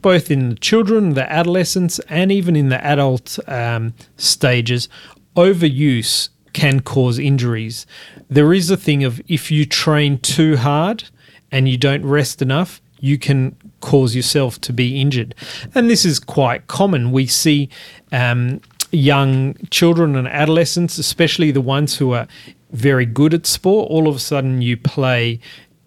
both 0.00 0.30
in 0.30 0.50
the 0.50 0.54
children, 0.56 1.14
the 1.14 1.30
adolescents, 1.30 1.98
and 2.08 2.30
even 2.30 2.56
in 2.56 2.68
the 2.68 2.82
adult 2.84 3.38
um, 3.48 3.94
stages, 4.16 4.88
overuse 5.34 6.28
can 6.52 6.80
cause 6.80 7.18
injuries. 7.18 7.86
There 8.28 8.52
is 8.52 8.70
a 8.70 8.76
thing 8.76 9.04
of 9.04 9.20
if 9.28 9.50
you 9.50 9.64
train 9.64 10.18
too 10.18 10.56
hard 10.56 11.04
and 11.50 11.68
you 11.68 11.76
don't 11.76 12.04
rest 12.04 12.42
enough, 12.42 12.80
you 13.00 13.18
can 13.18 13.56
cause 13.80 14.14
yourself 14.14 14.60
to 14.62 14.72
be 14.72 15.00
injured. 15.00 15.34
And 15.74 15.88
this 15.88 16.04
is 16.04 16.18
quite 16.18 16.66
common. 16.66 17.12
We 17.12 17.26
see 17.26 17.68
um, 18.12 18.60
young 18.90 19.54
children 19.70 20.16
and 20.16 20.28
adolescents, 20.28 20.98
especially 20.98 21.50
the 21.50 21.60
ones 21.60 21.96
who 21.96 22.12
are 22.12 22.26
very 22.70 23.06
good 23.06 23.34
at 23.34 23.46
sport, 23.46 23.90
all 23.90 24.08
of 24.08 24.16
a 24.16 24.18
sudden 24.18 24.62
you 24.62 24.76
play 24.76 25.40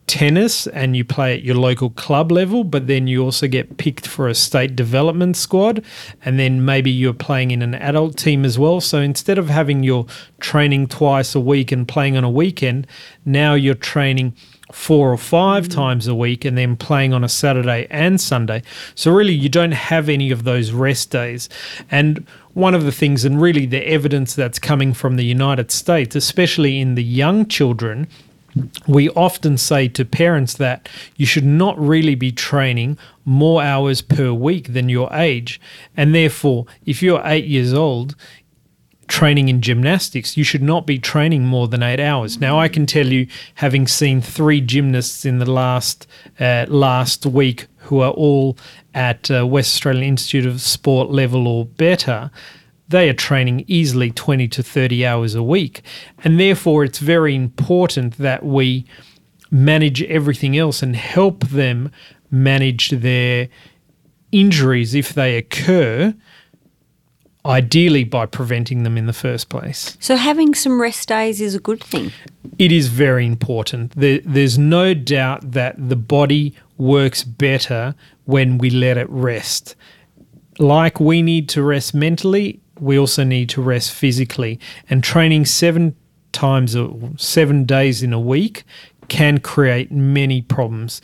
tennis 0.08 0.68
and 0.68 0.98
you 0.98 1.06
play 1.06 1.36
at 1.36 1.44
your 1.44 1.56
local 1.56 1.90
club 1.92 2.32
level, 2.32 2.66
but 2.66 2.88
then 2.88 3.08
you 3.08 3.24
also 3.24 3.48
get 3.48 3.78
picked 3.78 4.06
for 4.06 4.28
a 4.28 4.36
state 4.36 4.76
development 4.76 5.38
squad, 5.38 5.84
and 6.26 6.38
then 6.38 6.66
maybe 6.66 6.92
you're 6.92 7.14
playing 7.14 7.52
in 7.52 7.62
an 7.62 7.76
adult 7.76 8.18
team 8.18 8.44
as 8.44 8.60
well. 8.60 8.82
So 8.82 9.00
instead 9.00 9.38
of 9.38 9.48
having 9.48 9.84
your 9.84 10.06
training 10.42 10.88
twice 10.88 11.34
a 11.34 11.40
week 11.40 11.72
and 11.72 11.88
playing 11.88 12.18
on 12.18 12.26
a 12.26 12.30
weekend, 12.30 12.88
now 13.24 13.54
you're 13.54 13.74
training 13.74 14.36
four 14.72 15.12
or 15.12 15.18
five 15.18 15.68
mm. 15.68 15.74
times 15.74 16.08
a 16.08 16.16
week 16.16 16.46
and 16.46 16.58
then 16.58 16.76
playing 16.76 17.14
on 17.14 17.24
a 17.24 17.30
Saturday 17.30 17.88
and 17.90 18.20
Sunday. 18.20 18.64
So 18.96 19.12
really 19.12 19.34
you 19.34 19.50
don't 19.50 19.74
have 19.74 20.10
any 20.10 20.32
of 20.32 20.44
those 20.44 20.72
rest 20.72 21.12
days. 21.12 21.50
And 21.90 22.26
one 22.54 22.76
of 22.76 22.84
the 22.84 22.92
things 22.92 23.26
and 23.26 23.42
really 23.42 23.66
the 23.66 23.88
evidence 23.88 24.36
that's 24.36 24.60
coming 24.60 24.94
from 24.94 25.16
the 25.16 25.26
United 25.26 25.72
States, 25.72 26.16
especially 26.16 26.80
in 26.80 26.96
the 26.96 27.04
young 27.04 27.46
children, 27.46 28.08
we 28.88 29.10
often 29.10 29.58
say 29.58 29.88
to 29.88 30.04
parents 30.04 30.56
that 30.56 30.90
you 31.16 31.26
should 31.26 31.46
not 31.46 31.80
really 31.80 32.16
be 32.16 32.32
training 32.32 32.98
more 33.24 33.62
hours 33.64 34.02
per 34.02 34.34
week 34.34 34.74
than 34.74 34.90
your 34.90 35.14
age. 35.14 35.62
And 35.96 36.14
therefore, 36.14 36.66
if 36.86 37.02
you're 37.02 37.22
eight 37.24 37.46
years 37.46 37.74
old, 37.74 38.16
training 39.12 39.50
in 39.50 39.62
gymnastics, 39.62 40.38
you 40.38 40.44
should 40.44 40.64
not 40.64 40.88
be 40.88 40.98
training 40.98 41.46
more 41.46 41.68
than 41.68 41.84
eight 41.84 42.00
hours. 42.00 42.40
Now, 42.40 42.58
I 42.58 42.70
can 42.70 42.86
tell 42.86 43.08
you, 43.08 43.28
having 43.56 43.86
seen 43.86 44.22
three 44.22 44.62
gymnasts 44.62 45.26
in 45.26 45.38
the 45.38 45.52
last 45.52 46.08
uh, 46.40 46.66
last 46.70 47.26
week 47.26 47.68
who 47.88 48.00
are 48.00 48.12
all 48.12 48.58
at 48.94 49.30
uh, 49.30 49.46
West 49.46 49.76
Australian 49.76 50.06
Institute 50.06 50.46
of 50.46 50.62
Sport 50.62 51.10
level 51.10 51.46
or 51.46 51.66
better, 51.66 52.32
they 52.88 53.10
are 53.10 53.14
training 53.14 53.66
easily 53.68 54.12
20 54.12 54.48
to 54.48 54.64
30 54.64 55.06
hours 55.06 55.36
a 55.36 55.44
week. 55.44 55.82
And 56.24 56.40
therefore, 56.40 56.86
it's 56.86 57.00
very 57.00 57.36
important 57.36 58.18
that 58.18 58.46
we 58.46 58.86
manage 59.52 60.02
everything 60.04 60.58
else 60.58 60.82
and 60.82 60.96
help 60.96 61.42
them 61.48 61.92
manage 62.30 62.92
their 62.92 63.50
injuries 64.32 64.96
if 64.96 65.14
they 65.14 65.36
occur 65.36 66.16
ideally 67.46 68.04
by 68.04 68.26
preventing 68.26 68.84
them 68.84 68.98
in 68.98 69.08
the 69.08 69.14
first 69.14 69.50
place. 69.50 69.98
So, 70.00 70.16
having 70.16 70.54
some 70.54 70.82
rest 70.82 71.08
days 71.08 71.42
is 71.42 71.56
a 71.56 71.60
good 71.60 71.84
thing. 71.84 72.12
It 72.58 72.72
is 72.72 72.88
very 72.88 73.26
important. 73.26 73.94
There, 73.96 74.20
there's 74.24 74.58
no 74.58 74.94
doubt 74.94 75.52
that 75.52 75.76
the 75.78 75.96
body 75.96 76.56
works 76.78 77.24
better 77.24 77.96
when 78.26 78.58
we 78.58 78.70
let 78.70 78.98
it 78.98 79.10
rest. 79.10 79.76
Like 80.60 81.00
we 81.00 81.22
need 81.22 81.50
to 81.50 81.64
rest 81.64 81.94
mentally, 81.94 82.60
we 82.80 82.98
also 82.98 83.24
need 83.24 83.50
to 83.50 83.62
rest 83.62 83.92
physically. 83.92 84.60
And 84.90 85.04
training 85.04 85.46
seven 85.46 85.96
times 86.32 86.76
seven 87.18 87.66
days 87.66 88.04
in 88.04 88.14
a 88.14 88.20
week 88.20 88.64
can 89.08 89.40
create 89.40 89.92
many 89.92 90.42
problems. 90.42 91.02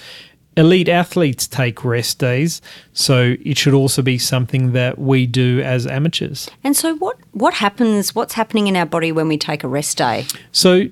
Elite 0.57 0.89
athletes 0.89 1.47
take 1.47 1.85
rest 1.85 2.17
days, 2.17 2.61
so 2.91 3.35
it 3.45 3.57
should 3.59 3.75
also 3.75 4.01
be 4.01 4.17
something 4.17 4.71
that 4.73 4.97
we 4.97 5.27
do 5.27 5.61
as 5.61 5.85
amateurs. 5.85 6.49
And 6.63 6.75
so, 6.75 6.95
what 6.95 7.17
what 7.31 7.53
happens? 7.53 8.15
What's 8.15 8.33
happening 8.33 8.65
in 8.67 8.75
our 8.75 8.87
body 8.87 9.11
when 9.11 9.27
we 9.27 9.37
take 9.37 9.63
a 9.63 9.67
rest 9.67 9.99
day? 9.99 10.25
So, 10.51 10.85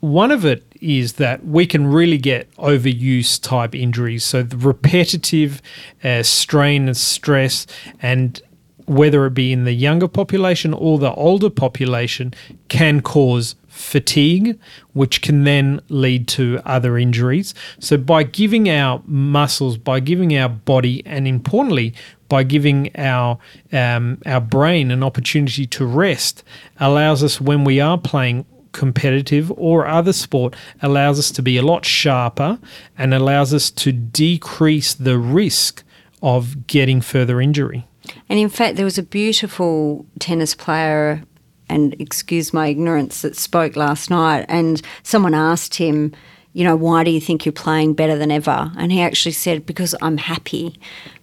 one 0.00 0.30
of 0.30 0.46
it 0.46 0.64
is 0.80 1.14
that 1.14 1.44
we 1.44 1.66
can 1.66 1.86
really 1.86 2.16
get 2.16 2.50
overuse 2.56 3.40
type 3.40 3.74
injuries. 3.74 4.24
So, 4.24 4.42
the 4.42 4.56
repetitive 4.56 5.60
uh, 6.02 6.22
strain 6.22 6.86
and 6.86 6.96
stress 6.96 7.66
and 8.00 8.40
whether 8.86 9.24
it 9.26 9.34
be 9.34 9.52
in 9.52 9.64
the 9.64 9.72
younger 9.72 10.08
population 10.08 10.74
or 10.74 10.98
the 10.98 11.14
older 11.14 11.48
population, 11.48 12.34
can 12.68 13.00
cause 13.00 13.54
fatigue, 13.80 14.58
which 14.92 15.22
can 15.22 15.44
then 15.44 15.80
lead 15.88 16.28
to 16.28 16.60
other 16.64 16.98
injuries. 16.98 17.54
So, 17.78 17.96
by 17.96 18.22
giving 18.22 18.68
our 18.68 19.02
muscles, 19.06 19.78
by 19.78 20.00
giving 20.00 20.36
our 20.36 20.48
body, 20.48 21.02
and 21.06 21.26
importantly, 21.26 21.94
by 22.28 22.44
giving 22.44 22.90
our 22.96 23.38
um, 23.72 24.22
our 24.26 24.40
brain 24.40 24.90
an 24.90 25.02
opportunity 25.02 25.66
to 25.66 25.86
rest, 25.86 26.44
allows 26.78 27.22
us 27.22 27.40
when 27.40 27.64
we 27.64 27.80
are 27.80 27.98
playing 27.98 28.46
competitive 28.72 29.52
or 29.56 29.86
other 29.86 30.12
sport 30.12 30.54
allows 30.80 31.18
us 31.18 31.32
to 31.32 31.42
be 31.42 31.56
a 31.56 31.62
lot 31.62 31.84
sharper 31.84 32.56
and 32.96 33.12
allows 33.12 33.52
us 33.52 33.68
to 33.68 33.90
decrease 33.90 34.94
the 34.94 35.18
risk 35.18 35.82
of 36.22 36.68
getting 36.68 37.00
further 37.00 37.40
injury. 37.40 37.86
And 38.28 38.38
in 38.38 38.48
fact, 38.48 38.76
there 38.76 38.84
was 38.84 38.98
a 38.98 39.02
beautiful 39.02 40.06
tennis 40.18 40.54
player, 40.54 41.22
and 41.70 41.94
excuse 42.00 42.52
my 42.52 42.66
ignorance, 42.66 43.22
that 43.22 43.36
spoke 43.36 43.76
last 43.76 44.10
night. 44.10 44.44
And 44.48 44.82
someone 45.02 45.34
asked 45.34 45.76
him, 45.76 46.12
you 46.52 46.64
know, 46.64 46.76
why 46.76 47.04
do 47.04 47.10
you 47.10 47.20
think 47.20 47.46
you're 47.46 47.52
playing 47.52 47.94
better 47.94 48.16
than 48.16 48.30
ever? 48.30 48.72
And 48.76 48.90
he 48.90 49.00
actually 49.00 49.32
said, 49.32 49.64
because 49.66 49.94
I'm 50.02 50.16
happy. 50.16 50.78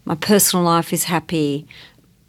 My 0.06 0.16
personal 0.16 0.64
life 0.64 0.94
is 0.94 1.04
happy. 1.04 1.68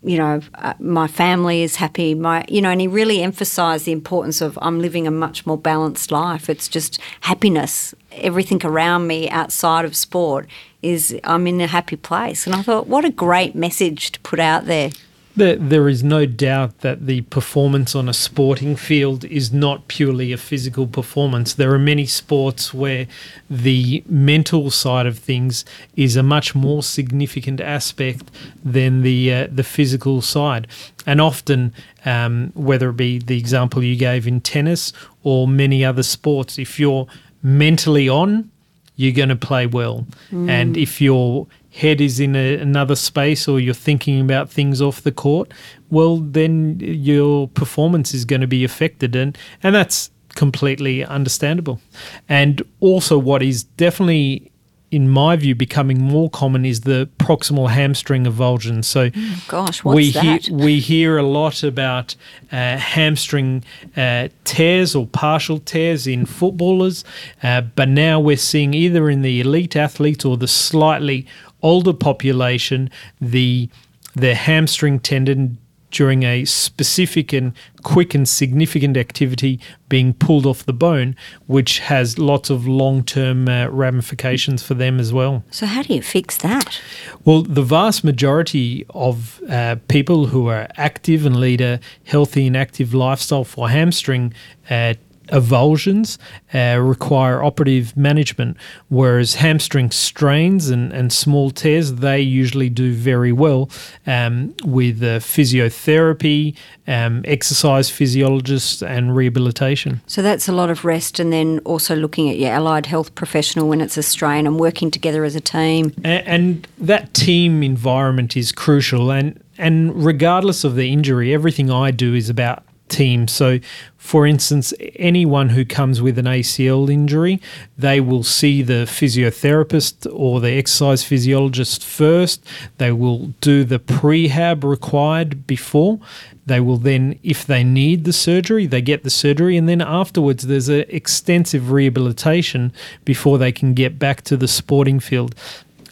You 0.02 0.18
know, 0.18 0.40
uh, 0.54 0.74
my 0.78 1.06
family 1.06 1.62
is 1.62 1.76
happy. 1.76 2.14
My, 2.14 2.44
you 2.48 2.60
know, 2.60 2.70
and 2.70 2.80
he 2.80 2.88
really 2.88 3.22
emphasised 3.22 3.84
the 3.84 3.92
importance 3.92 4.40
of 4.40 4.58
I'm 4.62 4.80
living 4.80 5.06
a 5.06 5.10
much 5.10 5.46
more 5.46 5.58
balanced 5.58 6.10
life. 6.10 6.50
It's 6.50 6.68
just 6.68 7.00
happiness. 7.20 7.94
Everything 8.12 8.64
around 8.64 9.06
me 9.06 9.28
outside 9.30 9.84
of 9.84 9.96
sport 9.96 10.48
is 10.82 11.18
I'm 11.24 11.46
in 11.46 11.60
a 11.60 11.66
happy 11.66 11.96
place. 11.96 12.46
And 12.46 12.54
I 12.54 12.62
thought, 12.62 12.86
what 12.86 13.04
a 13.04 13.10
great 13.10 13.54
message 13.54 14.12
to 14.12 14.20
put 14.20 14.40
out 14.40 14.66
there. 14.66 14.90
There, 15.38 15.54
there 15.54 15.88
is 15.88 16.02
no 16.02 16.26
doubt 16.26 16.80
that 16.80 17.06
the 17.06 17.20
performance 17.22 17.94
on 17.94 18.08
a 18.08 18.12
sporting 18.12 18.74
field 18.74 19.24
is 19.24 19.52
not 19.52 19.86
purely 19.86 20.32
a 20.32 20.36
physical 20.36 20.88
performance. 20.88 21.54
There 21.54 21.72
are 21.72 21.78
many 21.78 22.06
sports 22.06 22.74
where 22.74 23.06
the 23.48 24.02
mental 24.08 24.72
side 24.72 25.06
of 25.06 25.16
things 25.16 25.64
is 25.94 26.16
a 26.16 26.24
much 26.24 26.56
more 26.56 26.82
significant 26.82 27.60
aspect 27.60 28.32
than 28.64 29.02
the 29.02 29.32
uh, 29.32 29.48
the 29.52 29.62
physical 29.62 30.22
side. 30.22 30.66
And 31.06 31.20
often, 31.20 31.72
um, 32.04 32.50
whether 32.54 32.90
it 32.90 32.96
be 32.96 33.20
the 33.20 33.38
example 33.38 33.84
you 33.84 33.94
gave 33.94 34.26
in 34.26 34.40
tennis 34.40 34.92
or 35.22 35.46
many 35.46 35.84
other 35.84 36.02
sports, 36.02 36.58
if 36.58 36.80
you're 36.80 37.06
mentally 37.42 38.08
on, 38.08 38.50
you're 38.96 39.14
going 39.14 39.28
to 39.28 39.36
play 39.36 39.66
well. 39.66 40.04
Mm. 40.32 40.50
And 40.50 40.76
if 40.76 41.00
you're 41.00 41.46
head 41.78 42.00
is 42.00 42.18
in 42.18 42.34
a, 42.34 42.56
another 42.56 42.96
space 42.96 43.46
or 43.46 43.60
you're 43.60 43.72
thinking 43.72 44.20
about 44.20 44.50
things 44.50 44.82
off 44.82 45.02
the 45.02 45.12
court, 45.12 45.52
well, 45.90 46.16
then 46.16 46.78
your 46.80 47.48
performance 47.48 48.12
is 48.12 48.24
going 48.24 48.40
to 48.40 48.48
be 48.48 48.64
affected. 48.64 49.14
And, 49.14 49.38
and 49.62 49.74
that's 49.74 50.10
completely 50.34 51.04
understandable. 51.04 51.80
And 52.28 52.62
also, 52.80 53.16
what 53.16 53.42
is 53.42 53.64
definitely 53.64 54.50
in 54.90 55.08
my 55.08 55.36
view, 55.36 55.54
becoming 55.54 56.02
more 56.02 56.30
common 56.30 56.64
is 56.64 56.82
the 56.82 57.08
proximal 57.18 57.68
hamstring 57.68 58.24
avulsion. 58.24 58.84
So, 58.84 59.10
oh, 59.14 59.44
gosh, 59.48 59.84
what's 59.84 59.96
we 59.96 60.10
that? 60.12 60.46
Hear, 60.46 60.56
we 60.56 60.80
hear 60.80 61.18
a 61.18 61.22
lot 61.22 61.62
about 61.62 62.14
uh, 62.50 62.78
hamstring 62.78 63.64
uh, 63.96 64.28
tears 64.44 64.94
or 64.94 65.06
partial 65.06 65.58
tears 65.58 66.06
in 66.06 66.24
footballers, 66.24 67.04
uh, 67.42 67.60
but 67.60 67.88
now 67.88 68.18
we're 68.18 68.36
seeing 68.36 68.72
either 68.72 69.10
in 69.10 69.22
the 69.22 69.40
elite 69.40 69.76
athletes 69.76 70.24
or 70.24 70.36
the 70.36 70.48
slightly 70.48 71.26
older 71.62 71.92
population, 71.92 72.90
the 73.20 73.68
the 74.14 74.34
hamstring 74.34 74.98
tendon 74.98 75.58
during 75.90 76.22
a 76.22 76.44
specific 76.44 77.32
and 77.32 77.52
quick 77.82 78.14
and 78.14 78.28
significant 78.28 78.96
activity 78.96 79.60
being 79.88 80.12
pulled 80.12 80.44
off 80.44 80.64
the 80.64 80.72
bone, 80.72 81.16
which 81.46 81.78
has 81.80 82.18
lots 82.18 82.50
of 82.50 82.66
long 82.66 83.02
term 83.02 83.48
uh, 83.48 83.68
ramifications 83.68 84.62
for 84.62 84.74
them 84.74 85.00
as 85.00 85.12
well. 85.12 85.44
So, 85.50 85.66
how 85.66 85.82
do 85.82 85.94
you 85.94 86.02
fix 86.02 86.36
that? 86.38 86.80
Well, 87.24 87.42
the 87.42 87.62
vast 87.62 88.04
majority 88.04 88.84
of 88.90 89.40
uh, 89.48 89.76
people 89.88 90.26
who 90.26 90.48
are 90.48 90.68
active 90.76 91.24
and 91.24 91.36
lead 91.36 91.60
a 91.60 91.80
healthy 92.04 92.46
and 92.46 92.56
active 92.56 92.94
lifestyle 92.94 93.44
for 93.44 93.68
hamstring 93.68 94.34
uh, 94.70 94.94
avulsions 95.30 96.18
uh, 96.54 96.80
require 96.80 97.42
operative 97.42 97.96
management, 97.96 98.56
whereas 98.88 99.34
hamstring 99.36 99.90
strains 99.90 100.70
and, 100.70 100.92
and 100.92 101.12
small 101.12 101.50
tears, 101.50 101.94
they 101.94 102.20
usually 102.20 102.68
do 102.68 102.92
very 102.92 103.32
well 103.32 103.70
um, 104.06 104.54
with 104.64 105.02
uh, 105.02 105.18
physiotherapy, 105.18 106.56
um, 106.86 107.22
exercise 107.26 107.90
physiologists, 107.90 108.82
and 108.82 109.14
rehabilitation. 109.16 110.00
So 110.06 110.22
that's 110.22 110.48
a 110.48 110.52
lot 110.52 110.70
of 110.70 110.84
rest, 110.84 111.20
and 111.20 111.32
then 111.32 111.60
also 111.60 111.94
looking 111.94 112.28
at 112.30 112.38
your 112.38 112.50
allied 112.50 112.86
health 112.86 113.14
professional 113.14 113.68
when 113.68 113.80
it's 113.80 113.96
a 113.96 114.02
strain 114.02 114.46
and 114.46 114.58
working 114.58 114.90
together 114.90 115.24
as 115.24 115.34
a 115.34 115.40
team. 115.40 115.92
And, 116.04 116.26
and 116.26 116.68
that 116.78 117.14
team 117.14 117.62
environment 117.62 118.36
is 118.36 118.52
crucial. 118.52 119.10
And 119.10 119.42
and 119.58 120.04
regardless 120.04 120.62
of 120.62 120.76
the 120.76 120.92
injury, 120.92 121.34
everything 121.34 121.68
I 121.68 121.90
do 121.90 122.14
is 122.14 122.30
about 122.30 122.62
team. 122.88 123.28
So, 123.28 123.58
for 123.96 124.26
instance, 124.26 124.72
anyone 124.96 125.50
who 125.50 125.64
comes 125.64 126.00
with 126.00 126.18
an 126.18 126.24
ACL 126.24 126.90
injury, 126.90 127.40
they 127.76 128.00
will 128.00 128.22
see 128.22 128.62
the 128.62 128.84
physiotherapist 128.86 130.10
or 130.12 130.40
the 130.40 130.52
exercise 130.52 131.04
physiologist 131.04 131.84
first. 131.84 132.44
They 132.78 132.92
will 132.92 133.34
do 133.40 133.64
the 133.64 133.78
prehab 133.78 134.64
required 134.64 135.46
before. 135.46 136.00
They 136.46 136.60
will 136.60 136.78
then, 136.78 137.18
if 137.22 137.44
they 137.44 137.62
need 137.62 138.04
the 138.04 138.12
surgery, 138.12 138.66
they 138.66 138.80
get 138.80 139.04
the 139.04 139.10
surgery, 139.10 139.58
and 139.58 139.68
then 139.68 139.82
afterwards 139.82 140.44
there's 140.46 140.70
an 140.70 140.86
extensive 140.88 141.70
rehabilitation 141.70 142.72
before 143.04 143.36
they 143.36 143.52
can 143.52 143.74
get 143.74 143.98
back 143.98 144.22
to 144.22 144.36
the 144.36 144.48
sporting 144.48 145.00
field. 145.00 145.34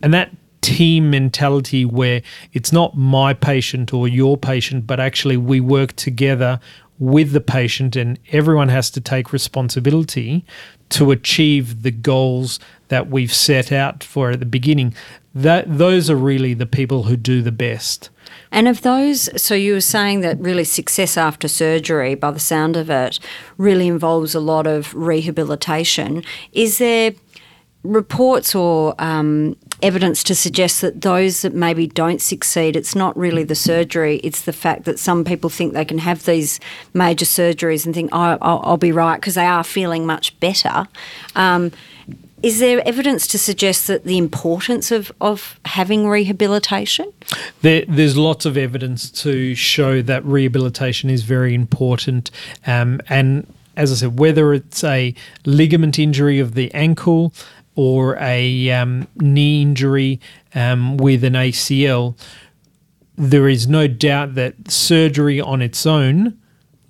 And 0.03 0.15
that 0.15 0.31
team 0.63 1.11
mentality 1.11 1.85
where 1.85 2.23
it's 2.53 2.73
not 2.73 2.97
my 2.97 3.33
patient 3.33 3.95
or 3.95 4.09
your 4.09 4.37
patient, 4.37 4.87
but 4.87 4.99
actually 4.99 5.37
we 5.37 5.61
work 5.61 5.95
together 5.95 6.59
with 6.99 7.33
the 7.33 7.41
patient, 7.41 7.97
and 7.97 8.19
everyone 8.33 8.69
has 8.69 8.91
to 8.91 9.01
take 9.01 9.33
responsibility 9.33 10.45
to 10.89 11.11
achieve 11.11 11.83
the 11.83 11.91
goals 11.91 12.59
that 12.89 13.09
we've 13.09 13.35
set 13.35 13.73
out 13.73 14.05
for 14.05 14.31
at 14.31 14.41
the 14.41 14.47
beginning. 14.47 14.95
That 15.35 15.79
those 15.79 16.09
are 16.09 16.17
really 16.17 16.55
the 16.55 16.67
people 16.67 17.05
who 17.05 17.17
do 17.17 17.43
the 17.43 17.53
best. 17.53 18.11
And 18.53 18.69
of 18.69 18.83
those, 18.83 19.29
so 19.41 19.55
you 19.55 19.75
were 19.75 19.81
saying 19.81 20.21
that 20.21 20.39
really 20.39 20.65
success 20.65 21.17
after 21.17 21.49
surgery, 21.49 22.15
by 22.15 22.31
the 22.31 22.41
sound 22.41 22.77
of 22.77 22.89
it, 22.89 23.19
really 23.59 23.89
involves 23.89 24.35
a 24.35 24.41
lot 24.41 24.67
of 24.67 24.95
rehabilitation. 24.95 26.23
Is 26.53 26.79
there 26.79 27.13
reports 27.83 28.55
or 28.55 28.95
um, 28.99 29.57
evidence 29.83 30.23
to 30.25 30.35
suggest 30.35 30.81
that 30.81 31.03
those 31.03 31.43
that 31.43 31.55
maybe 31.55 31.87
don't 31.87 32.21
succeed, 32.21 32.77
it's 32.77 32.95
not 32.95 33.17
really 33.17 33.45
the 33.45 33.55
surgery, 33.55 34.19
it's 34.25 34.43
the 34.43 34.53
fact 34.53 34.85
that 34.85 34.99
some 34.99 35.25
people 35.25 35.51
think 35.51 35.75
they 35.75 35.85
can 35.85 35.99
have 35.99 36.25
these 36.25 36.61
major 36.95 37.25
surgeries 37.25 37.85
and 37.85 37.95
think, 37.95 38.11
oh, 38.13 38.39
I'll, 38.41 38.61
I'll 38.65 38.77
be 38.77 38.93
right 38.93 39.17
because 39.17 39.35
they 39.35 39.47
are 39.47 39.65
feeling 39.65 40.07
much 40.07 40.39
better. 40.41 40.87
Um, 41.35 41.73
is 42.43 42.59
there 42.59 42.87
evidence 42.87 43.27
to 43.29 43.39
suggest 43.39 43.87
that 43.87 44.05
the 44.05 44.19
importance 44.19 44.91
of, 44.91 45.11
of 45.21 45.59
having 45.65 46.07
rehabilitation? 46.07 47.13
There, 47.63 47.85
there's 47.89 48.17
lots 48.17 48.45
of 48.45 48.57
evidence 48.57 49.11
to 49.23 49.55
show 49.55 50.03
that 50.03 50.25
rehabilitation 50.25 51.09
is 51.11 51.23
very 51.23 51.55
important. 51.55 52.31
Um, 52.67 53.01
and 53.09 53.47
as 53.77 53.91
I 53.91 53.95
said, 53.97 54.19
whether 54.19 54.53
it's 54.55 54.85
a 54.85 55.15
ligament 55.45 55.99
injury 55.99 56.39
of 56.39 56.55
the 56.55 56.73
ankle, 56.73 57.33
or 57.77 58.17
a 58.17 58.71
um, 58.71 59.07
knee 59.17 59.63
injury 59.63 60.21
um, 60.55 60.97
with 60.97 61.23
an 61.23 61.35
ACL, 61.35 62.19
there 63.17 63.49
is 63.49 63.69
no 63.69 63.87
doubt 63.87 64.35
that 64.35 64.71
surgery 64.71 65.41
on 65.41 65.63
its 65.63 65.87
own, 65.87 66.39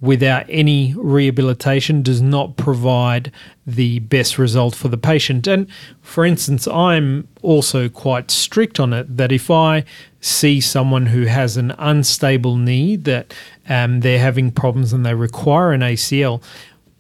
without 0.01 0.47
any 0.49 0.95
rehabilitation, 0.97 2.03
does 2.03 2.23
not 2.23 2.57
provide 2.57 3.33
the 3.67 3.99
best 4.01 4.39
result 4.39 4.75
for 4.75 4.89
the 4.89 4.97
patient. 4.97 5.47
And 5.47 5.67
for 6.03 6.25
instance, 6.25 6.69
I'm 6.69 7.27
also 7.43 7.89
quite 7.89 8.31
strict 8.31 8.79
on 8.79 8.93
it 8.93 9.17
that 9.17 9.33
if 9.33 9.51
I 9.51 9.85
see 10.21 10.61
someone 10.61 11.07
who 11.07 11.25
has 11.25 11.57
an 11.57 11.73
unstable 11.79 12.57
knee, 12.57 12.97
that 12.97 13.35
um, 13.69 14.01
they're 14.01 14.19
having 14.19 14.51
problems 14.51 14.93
and 14.93 15.05
they 15.05 15.15
require 15.15 15.73
an 15.73 15.81
ACL, 15.81 16.43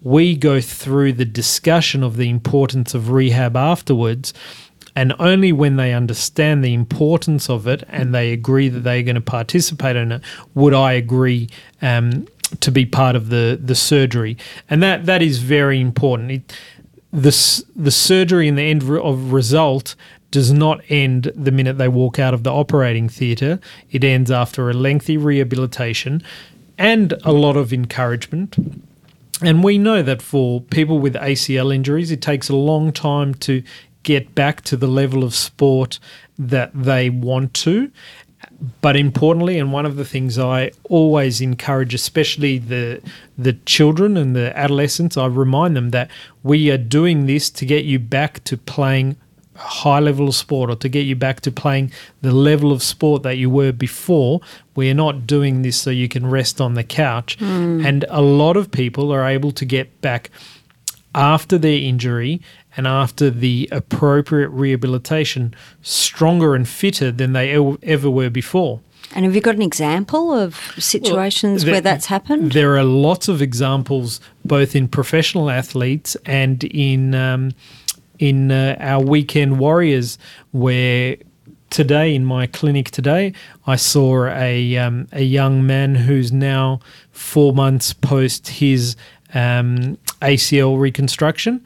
we 0.02 0.36
go 0.36 0.60
through 0.60 1.12
the 1.14 1.24
discussion 1.24 2.02
of 2.02 2.16
the 2.16 2.28
importance 2.28 2.94
of 2.94 3.10
rehab 3.10 3.56
afterwards. 3.56 4.32
And 4.94 5.12
only 5.18 5.52
when 5.52 5.76
they 5.76 5.92
understand 5.92 6.64
the 6.64 6.72
importance 6.72 7.50
of 7.50 7.66
it 7.66 7.84
and 7.88 8.14
they 8.14 8.32
agree 8.32 8.68
that 8.68 8.80
they're 8.80 9.02
going 9.02 9.16
to 9.16 9.20
participate 9.20 9.94
in 9.96 10.12
it 10.12 10.22
would 10.54 10.72
I 10.72 10.92
agree 10.92 11.48
um, 11.82 12.26
to 12.60 12.70
be 12.70 12.86
part 12.86 13.14
of 13.14 13.28
the, 13.28 13.58
the 13.62 13.74
surgery. 13.74 14.38
And 14.70 14.82
that, 14.82 15.04
that 15.06 15.20
is 15.20 15.38
very 15.38 15.80
important. 15.80 16.30
It, 16.30 16.58
the, 17.12 17.64
the 17.74 17.90
surgery 17.90 18.48
and 18.48 18.56
the 18.56 18.62
end 18.62 18.82
of 18.82 19.32
result 19.32 19.96
does 20.30 20.52
not 20.52 20.80
end 20.88 21.30
the 21.34 21.52
minute 21.52 21.78
they 21.78 21.88
walk 21.88 22.18
out 22.18 22.34
of 22.34 22.42
the 22.42 22.52
operating 22.52 23.08
theatre. 23.08 23.60
It 23.90 24.02
ends 24.02 24.30
after 24.30 24.70
a 24.70 24.72
lengthy 24.72 25.16
rehabilitation 25.16 26.22
and 26.78 27.14
a 27.24 27.32
lot 27.32 27.56
of 27.56 27.72
encouragement 27.72 28.56
and 29.42 29.62
we 29.62 29.78
know 29.78 30.02
that 30.02 30.22
for 30.22 30.60
people 30.60 30.98
with 30.98 31.14
ACL 31.14 31.74
injuries, 31.74 32.10
it 32.10 32.22
takes 32.22 32.48
a 32.48 32.56
long 32.56 32.92
time 32.92 33.34
to 33.34 33.62
get 34.02 34.34
back 34.34 34.62
to 34.62 34.76
the 34.76 34.86
level 34.86 35.24
of 35.24 35.34
sport 35.34 35.98
that 36.38 36.70
they 36.74 37.10
want 37.10 37.52
to. 37.52 37.90
But 38.80 38.96
importantly, 38.96 39.58
and 39.58 39.72
one 39.72 39.84
of 39.84 39.96
the 39.96 40.04
things 40.04 40.38
I 40.38 40.70
always 40.84 41.40
encourage, 41.40 41.94
especially 41.94 42.58
the 42.58 43.02
the 43.36 43.54
children 43.66 44.16
and 44.16 44.36
the 44.36 44.56
adolescents, 44.56 45.16
I 45.16 45.26
remind 45.26 45.76
them 45.76 45.90
that 45.90 46.10
we 46.42 46.70
are 46.70 46.78
doing 46.78 47.26
this 47.26 47.50
to 47.50 47.66
get 47.66 47.84
you 47.84 47.98
back 47.98 48.44
to 48.44 48.56
playing 48.56 49.16
high 49.56 50.00
level 50.00 50.28
of 50.28 50.34
sport 50.34 50.70
or 50.70 50.76
to 50.76 50.88
get 50.88 51.06
you 51.06 51.16
back 51.16 51.40
to 51.42 51.50
playing 51.50 51.92
the 52.22 52.32
level 52.32 52.72
of 52.72 52.82
sport 52.82 53.22
that 53.22 53.36
you 53.36 53.50
were 53.50 53.72
before. 53.72 54.40
We're 54.74 54.94
not 54.94 55.26
doing 55.26 55.62
this 55.62 55.76
so 55.76 55.90
you 55.90 56.08
can 56.08 56.26
rest 56.26 56.60
on 56.60 56.74
the 56.74 56.84
couch. 56.84 57.38
Mm. 57.38 57.84
And 57.84 58.04
a 58.08 58.22
lot 58.22 58.56
of 58.56 58.70
people 58.70 59.12
are 59.12 59.26
able 59.26 59.52
to 59.52 59.64
get 59.64 60.00
back 60.00 60.30
after 61.14 61.56
their 61.56 61.78
injury 61.78 62.40
and 62.76 62.86
after 62.86 63.30
the 63.30 63.68
appropriate 63.72 64.50
rehabilitation 64.50 65.54
stronger 65.82 66.54
and 66.54 66.68
fitter 66.68 67.10
than 67.10 67.32
they 67.32 67.52
ever 67.82 68.10
were 68.10 68.30
before. 68.30 68.80
And 69.14 69.24
have 69.24 69.34
you 69.34 69.40
got 69.40 69.54
an 69.54 69.62
example 69.62 70.32
of 70.32 70.56
situations 70.78 71.64
well, 71.64 71.66
there, 71.66 71.74
where 71.74 71.80
that's 71.80 72.06
happened? 72.06 72.52
There 72.52 72.76
are 72.76 72.84
lots 72.84 73.28
of 73.28 73.40
examples, 73.40 74.20
both 74.44 74.74
in 74.74 74.88
professional 74.88 75.48
athletes 75.48 76.16
and 76.26 76.62
in 76.64 77.14
um, 77.14 77.54
in 78.18 78.50
uh, 78.50 78.76
our 78.80 79.02
weekend 79.02 79.58
warriors, 79.58 80.18
where 80.52 81.16
today 81.70 82.14
in 82.14 82.24
my 82.24 82.46
clinic 82.46 82.90
today, 82.90 83.32
I 83.66 83.76
saw 83.76 84.26
a 84.26 84.76
um, 84.76 85.08
a 85.12 85.22
young 85.22 85.66
man 85.66 85.94
who's 85.94 86.32
now 86.32 86.80
four 87.12 87.52
months 87.52 87.92
post 87.92 88.48
his 88.48 88.96
um, 89.34 89.98
ACL 90.22 90.78
reconstruction. 90.78 91.64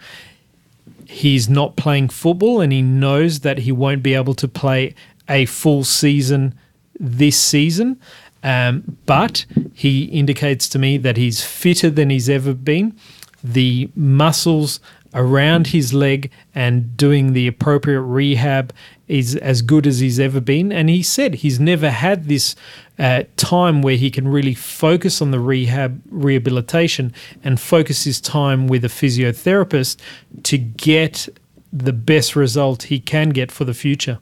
He's 1.06 1.48
not 1.48 1.76
playing 1.76 2.08
football, 2.10 2.60
and 2.60 2.72
he 2.72 2.82
knows 2.82 3.40
that 3.40 3.58
he 3.58 3.72
won't 3.72 4.02
be 4.02 4.14
able 4.14 4.34
to 4.34 4.48
play 4.48 4.94
a 5.28 5.46
full 5.46 5.84
season 5.84 6.54
this 6.98 7.38
season. 7.38 8.00
Um, 8.42 8.96
but 9.06 9.44
he 9.74 10.04
indicates 10.04 10.68
to 10.70 10.78
me 10.78 10.96
that 10.98 11.16
he's 11.16 11.44
fitter 11.44 11.90
than 11.90 12.10
he's 12.10 12.28
ever 12.28 12.54
been. 12.54 12.96
The 13.42 13.90
muscles 13.94 14.80
around 15.14 15.68
his 15.68 15.92
leg 15.92 16.30
and 16.54 16.96
doing 16.96 17.32
the 17.32 17.46
appropriate 17.46 18.02
rehab 18.02 18.72
is 19.08 19.34
as 19.36 19.60
good 19.60 19.86
as 19.86 19.98
he's 19.98 20.20
ever 20.20 20.40
been. 20.40 20.70
And 20.70 20.88
he 20.88 21.02
said 21.02 21.36
he's 21.36 21.58
never 21.58 21.90
had 21.90 22.26
this 22.26 22.54
uh, 22.98 23.24
time 23.36 23.82
where 23.82 23.96
he 23.96 24.10
can 24.10 24.28
really 24.28 24.54
focus 24.54 25.20
on 25.20 25.30
the 25.30 25.40
rehab 25.40 26.00
rehabilitation 26.10 27.12
and 27.42 27.60
focus 27.60 28.04
his 28.04 28.20
time 28.20 28.68
with 28.68 28.84
a 28.84 28.88
physiotherapist 28.88 29.96
to 30.44 30.58
get 30.58 31.28
the 31.72 31.92
best 31.92 32.34
result 32.34 32.84
he 32.84 32.98
can 32.98 33.30
get 33.30 33.52
for 33.52 33.64
the 33.64 33.74
future. 33.74 34.18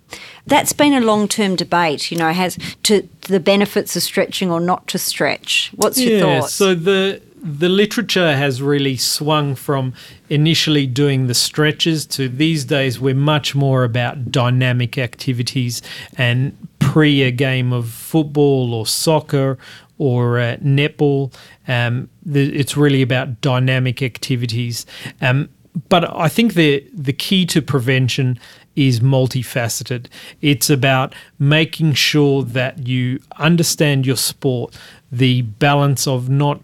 That's 0.46 0.72
been 0.72 0.92
a 0.92 1.00
long 1.00 1.28
term 1.28 1.56
debate, 1.56 2.10
you 2.10 2.18
know, 2.18 2.32
has 2.32 2.58
to 2.84 3.08
the 3.22 3.40
benefits 3.40 3.96
of 3.96 4.02
stretching 4.02 4.50
or 4.50 4.60
not 4.60 4.86
to 4.88 4.98
stretch. 4.98 5.70
What's 5.74 6.00
your 6.00 6.18
yeah, 6.18 6.40
thoughts? 6.40 6.54
So 6.54 6.74
the 6.74 7.22
the 7.42 7.68
literature 7.68 8.36
has 8.36 8.60
really 8.62 8.96
swung 8.96 9.54
from 9.54 9.94
initially 10.28 10.86
doing 10.86 11.26
the 11.26 11.34
stretches 11.34 12.06
to 12.06 12.28
these 12.28 12.64
days 12.64 13.00
we're 13.00 13.14
much 13.14 13.54
more 13.54 13.84
about 13.84 14.30
dynamic 14.30 14.98
activities 14.98 15.82
and 16.16 16.56
pre 16.78 17.22
a 17.22 17.30
game 17.30 17.72
of 17.72 17.88
football 17.88 18.74
or 18.74 18.86
soccer 18.86 19.58
or 19.98 20.38
uh, 20.38 20.56
netball. 20.56 21.32
Um, 21.66 22.08
the, 22.24 22.54
it's 22.54 22.76
really 22.76 23.02
about 23.02 23.40
dynamic 23.40 24.02
activities. 24.02 24.86
Um, 25.20 25.48
but 25.88 26.12
I 26.16 26.28
think 26.28 26.54
the 26.54 26.84
the 26.92 27.12
key 27.12 27.46
to 27.46 27.62
prevention 27.62 28.38
is 28.74 29.00
multifaceted. 29.00 30.06
It's 30.40 30.70
about 30.70 31.14
making 31.38 31.94
sure 31.94 32.42
that 32.44 32.86
you 32.86 33.20
understand 33.36 34.06
your 34.06 34.16
sport, 34.16 34.76
the 35.10 35.42
balance 35.42 36.06
of 36.06 36.28
not 36.28 36.60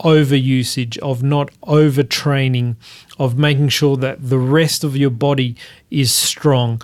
overusage, 0.00 0.98
of 0.98 1.22
not 1.22 1.50
overtraining, 1.62 2.76
of 3.18 3.38
making 3.38 3.68
sure 3.68 3.96
that 3.96 4.28
the 4.28 4.38
rest 4.38 4.84
of 4.84 4.96
your 4.96 5.10
body 5.10 5.56
is 5.90 6.12
strong. 6.12 6.80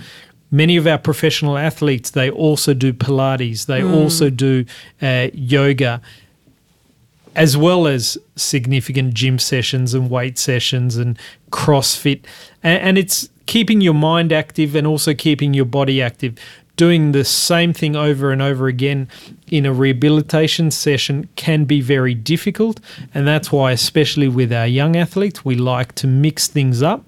Many 0.50 0.76
of 0.76 0.86
our 0.86 0.98
professional 0.98 1.56
athletes, 1.56 2.10
they 2.10 2.30
also 2.30 2.74
do 2.74 2.92
Pilates, 2.92 3.66
they 3.66 3.80
mm. 3.80 3.94
also 3.94 4.30
do 4.30 4.64
uh, 5.00 5.28
yoga, 5.32 6.00
as 7.34 7.56
well 7.56 7.86
as 7.86 8.18
significant 8.36 9.14
gym 9.14 9.38
sessions 9.38 9.94
and 9.94 10.10
weight 10.10 10.38
sessions 10.38 10.96
and 10.96 11.18
CrossFit. 11.50 12.24
And, 12.62 12.82
and 12.82 12.98
it's 12.98 13.28
keeping 13.46 13.80
your 13.80 13.94
mind 13.94 14.32
active 14.32 14.74
and 14.74 14.86
also 14.86 15.14
keeping 15.14 15.54
your 15.54 15.64
body 15.64 16.02
active 16.02 16.38
doing 16.76 17.12
the 17.12 17.24
same 17.24 17.72
thing 17.72 17.94
over 17.94 18.30
and 18.30 18.40
over 18.40 18.66
again 18.66 19.08
in 19.48 19.66
a 19.66 19.72
rehabilitation 19.72 20.70
session 20.70 21.28
can 21.36 21.64
be 21.64 21.80
very 21.80 22.14
difficult. 22.14 22.80
And 23.14 23.26
that's 23.26 23.52
why, 23.52 23.72
especially 23.72 24.28
with 24.28 24.52
our 24.52 24.66
young 24.66 24.96
athletes, 24.96 25.44
we 25.44 25.54
like 25.54 25.94
to 25.96 26.06
mix 26.06 26.48
things 26.48 26.82
up. 26.82 27.06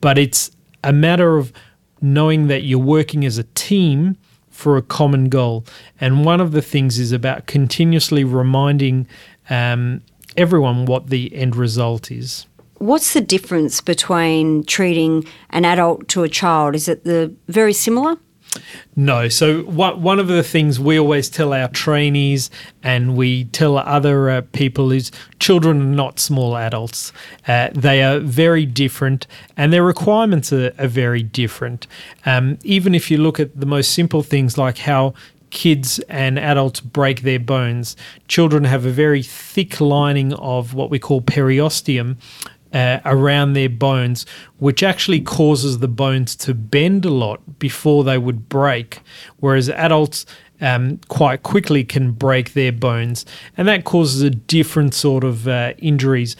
But 0.00 0.18
it's 0.18 0.50
a 0.84 0.92
matter 0.92 1.36
of 1.36 1.52
knowing 2.00 2.48
that 2.48 2.62
you're 2.62 2.78
working 2.78 3.24
as 3.24 3.38
a 3.38 3.44
team 3.54 4.16
for 4.50 4.76
a 4.76 4.82
common 4.82 5.28
goal. 5.28 5.64
And 6.00 6.24
one 6.24 6.40
of 6.40 6.52
the 6.52 6.62
things 6.62 6.98
is 6.98 7.12
about 7.12 7.46
continuously 7.46 8.24
reminding 8.24 9.06
um, 9.50 10.02
everyone 10.36 10.86
what 10.86 11.08
the 11.08 11.34
end 11.34 11.56
result 11.56 12.10
is. 12.10 12.46
What's 12.78 13.14
the 13.14 13.22
difference 13.22 13.80
between 13.80 14.64
treating 14.64 15.26
an 15.50 15.64
adult 15.64 16.08
to 16.08 16.24
a 16.24 16.28
child? 16.28 16.74
Is 16.74 16.88
it 16.88 17.04
the 17.04 17.34
very 17.48 17.72
similar? 17.72 18.16
No. 18.94 19.28
So 19.28 19.62
one 19.62 20.18
of 20.18 20.28
the 20.28 20.42
things 20.42 20.80
we 20.80 20.98
always 20.98 21.28
tell 21.28 21.52
our 21.52 21.68
trainees 21.68 22.50
and 22.82 23.16
we 23.16 23.44
tell 23.44 23.78
other 23.78 24.30
uh, 24.30 24.42
people 24.52 24.92
is 24.92 25.10
children 25.38 25.80
are 25.80 25.84
not 25.84 26.18
small 26.18 26.56
adults. 26.56 27.12
Uh, 27.46 27.70
they 27.74 28.02
are 28.02 28.20
very 28.20 28.66
different 28.66 29.26
and 29.56 29.72
their 29.72 29.84
requirements 29.84 30.52
are, 30.52 30.72
are 30.78 30.88
very 30.88 31.22
different. 31.22 31.86
Um, 32.24 32.58
even 32.62 32.94
if 32.94 33.10
you 33.10 33.18
look 33.18 33.38
at 33.38 33.58
the 33.58 33.66
most 33.66 33.92
simple 33.92 34.22
things 34.22 34.56
like 34.56 34.78
how 34.78 35.14
kids 35.50 35.98
and 36.08 36.38
adults 36.38 36.80
break 36.80 37.22
their 37.22 37.38
bones, 37.38 37.96
children 38.28 38.64
have 38.64 38.84
a 38.84 38.90
very 38.90 39.22
thick 39.22 39.80
lining 39.80 40.32
of 40.34 40.74
what 40.74 40.90
we 40.90 40.98
call 40.98 41.20
periosteum, 41.20 42.16
uh, 42.76 43.00
around 43.06 43.54
their 43.54 43.70
bones, 43.70 44.26
which 44.58 44.82
actually 44.82 45.20
causes 45.20 45.78
the 45.78 45.88
bones 45.88 46.36
to 46.36 46.52
bend 46.52 47.06
a 47.06 47.10
lot 47.10 47.58
before 47.58 48.04
they 48.04 48.18
would 48.18 48.50
break. 48.50 49.00
Whereas 49.40 49.70
adults 49.70 50.26
um, 50.60 51.00
quite 51.08 51.42
quickly 51.42 51.84
can 51.84 52.12
break 52.12 52.52
their 52.52 52.72
bones, 52.72 53.24
and 53.56 53.66
that 53.66 53.84
causes 53.84 54.20
a 54.20 54.28
different 54.28 54.92
sort 54.92 55.24
of 55.24 55.48
uh, 55.48 55.72
injuries. 55.78 56.36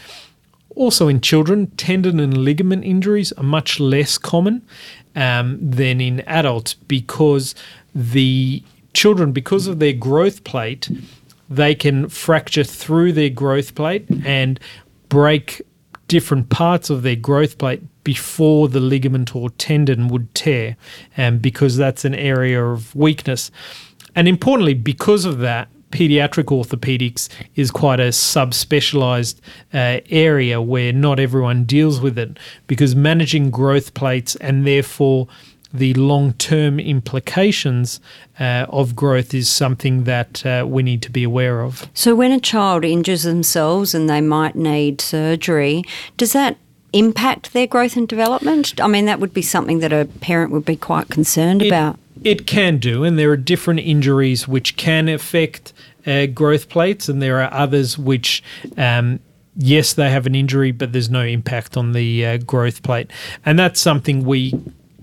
Also, 0.75 1.07
in 1.07 1.21
children, 1.21 1.71
tendon 1.71 2.19
and 2.19 2.37
ligament 2.37 2.83
injuries 2.83 3.31
are 3.31 3.43
much 3.43 3.79
less 3.79 4.19
common 4.19 4.61
um, 5.15 5.57
than 5.59 5.99
in 5.99 6.19
adults 6.21 6.75
because 6.75 7.55
the 7.95 8.61
children, 8.93 9.31
because 9.31 9.65
of 9.65 9.79
their 9.79 9.93
growth 9.93 10.43
plate, 10.43 10.87
they 11.49 11.73
can 11.73 12.09
fracture 12.09 12.63
through 12.63 13.11
their 13.11 13.31
growth 13.31 13.73
plate 13.73 14.05
and 14.23 14.59
break 15.09 15.63
different 16.07 16.49
parts 16.49 16.89
of 16.89 17.03
their 17.03 17.15
growth 17.15 17.57
plate 17.57 17.81
before 18.03 18.69
the 18.69 18.79
ligament 18.79 19.35
or 19.35 19.49
tendon 19.51 20.07
would 20.07 20.33
tear, 20.33 20.77
and 21.15 21.41
because 21.41 21.77
that's 21.77 22.05
an 22.05 22.15
area 22.15 22.63
of 22.63 22.95
weakness. 22.95 23.51
And 24.15 24.27
importantly, 24.27 24.73
because 24.73 25.25
of 25.25 25.39
that, 25.39 25.67
pediatric 25.91 26.45
orthopedics 26.45 27.29
is 27.55 27.71
quite 27.71 27.99
a 27.99 28.09
subspecialized 28.09 29.39
uh, 29.73 29.99
area 30.09 30.61
where 30.61 30.91
not 30.91 31.19
everyone 31.19 31.63
deals 31.63 32.01
with 32.01 32.17
it 32.17 32.37
because 32.67 32.95
managing 32.95 33.49
growth 33.49 33.93
plates 33.93 34.35
and 34.37 34.65
therefore 34.65 35.27
the 35.73 35.93
long 35.95 36.33
term 36.33 36.79
implications 36.79 37.99
uh, 38.39 38.65
of 38.69 38.95
growth 38.95 39.33
is 39.33 39.49
something 39.49 40.03
that 40.05 40.45
uh, 40.45 40.65
we 40.67 40.83
need 40.83 41.01
to 41.03 41.11
be 41.11 41.23
aware 41.23 41.61
of. 41.61 41.89
So, 41.93 42.15
when 42.15 42.31
a 42.31 42.39
child 42.39 42.85
injures 42.85 43.23
themselves 43.23 43.93
and 43.93 44.09
they 44.09 44.21
might 44.21 44.55
need 44.55 45.01
surgery, 45.01 45.83
does 46.17 46.33
that 46.33 46.57
impact 46.93 47.53
their 47.53 47.67
growth 47.67 47.97
and 47.97 48.07
development? 48.07 48.79
I 48.81 48.87
mean, 48.87 49.05
that 49.05 49.19
would 49.19 49.33
be 49.33 49.41
something 49.41 49.79
that 49.79 49.93
a 49.93 50.05
parent 50.21 50.51
would 50.51 50.65
be 50.65 50.75
quite 50.77 51.09
concerned 51.09 51.61
it, 51.61 51.67
about. 51.67 51.99
It 52.23 52.47
can 52.47 52.77
do, 52.77 53.03
and 53.03 53.19
there 53.19 53.31
are 53.31 53.37
different 53.37 53.81
injuries 53.81 54.47
which 54.47 54.77
can 54.77 55.07
affect 55.09 55.73
uh, 56.05 56.27
growth 56.27 56.69
plates, 56.69 57.09
and 57.09 57.21
there 57.21 57.41
are 57.41 57.53
others 57.53 57.97
which 57.97 58.41
um, 58.77 59.19
yes, 59.57 59.93
they 59.93 60.09
have 60.11 60.25
an 60.25 60.35
injury, 60.35 60.71
but 60.71 60.93
there's 60.93 61.09
no 61.09 61.23
impact 61.23 61.75
on 61.75 61.93
the 61.93 62.25
uh, 62.25 62.37
growth 62.37 62.83
plate. 62.83 63.11
And 63.45 63.57
that's 63.57 63.81
something 63.81 64.23
we 64.23 64.53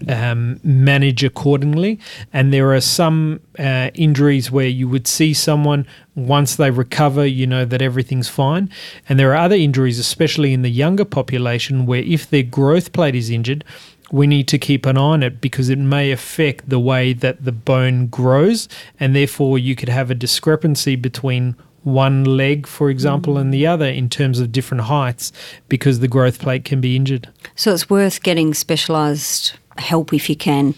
um, 0.09 0.61
manage 0.63 1.25
accordingly. 1.25 1.99
And 2.33 2.53
there 2.53 2.73
are 2.75 2.81
some 2.81 3.41
uh, 3.59 3.91
injuries 3.95 4.51
where 4.51 4.67
you 4.67 4.89
would 4.89 5.07
see 5.07 5.35
someone 5.35 5.87
once 6.15 6.57
they 6.57 6.71
recover, 6.71 7.27
you 7.27 7.47
know 7.47 7.65
that 7.65 7.83
everything's 7.83 8.29
fine. 8.29 8.71
And 9.09 9.19
there 9.19 9.33
are 9.33 9.37
other 9.37 9.57
injuries, 9.57 9.99
especially 9.99 10.53
in 10.53 10.63
the 10.63 10.71
younger 10.71 11.05
population, 11.05 11.87
where 11.87 12.03
if 12.03 12.29
their 12.31 12.43
growth 12.43 12.93
plate 12.93 13.15
is 13.15 13.31
injured, 13.31 13.65
we 14.13 14.27
need 14.27 14.47
to 14.49 14.59
keep 14.59 14.87
an 14.87 14.97
eye 14.97 15.01
on 15.01 15.23
it 15.23 15.41
because 15.41 15.69
it 15.69 15.79
may 15.79 16.13
affect 16.13 16.69
the 16.69 16.79
way 16.79 17.13
that 17.13 17.45
the 17.45 17.53
bone 17.53 18.07
grows, 18.07 18.69
and 19.01 19.15
therefore 19.15 19.59
you 19.59 19.75
could 19.75 19.89
have 19.89 20.11
a 20.11 20.15
discrepancy 20.15 20.95
between 20.95 21.57
one 21.83 22.25
leg, 22.25 22.67
for 22.67 22.91
example, 22.91 23.37
and 23.37 23.53
the 23.53 23.67
other 23.67 23.87
in 23.87 24.09
terms 24.09 24.41
of 24.41 24.53
different 24.53 24.85
heights 24.85 25.33
because 25.69 26.01
the 26.01 26.09
growth 26.09 26.39
plate 26.39 26.65
can 26.65 26.81
be 26.81 26.97
injured. 26.97 27.29
So 27.55 27.75
it's 27.75 27.91
worth 27.91 28.23
getting 28.23 28.55
specialised 28.55 29.55
help 29.79 30.13
if 30.13 30.29
you 30.29 30.37
can. 30.37 30.75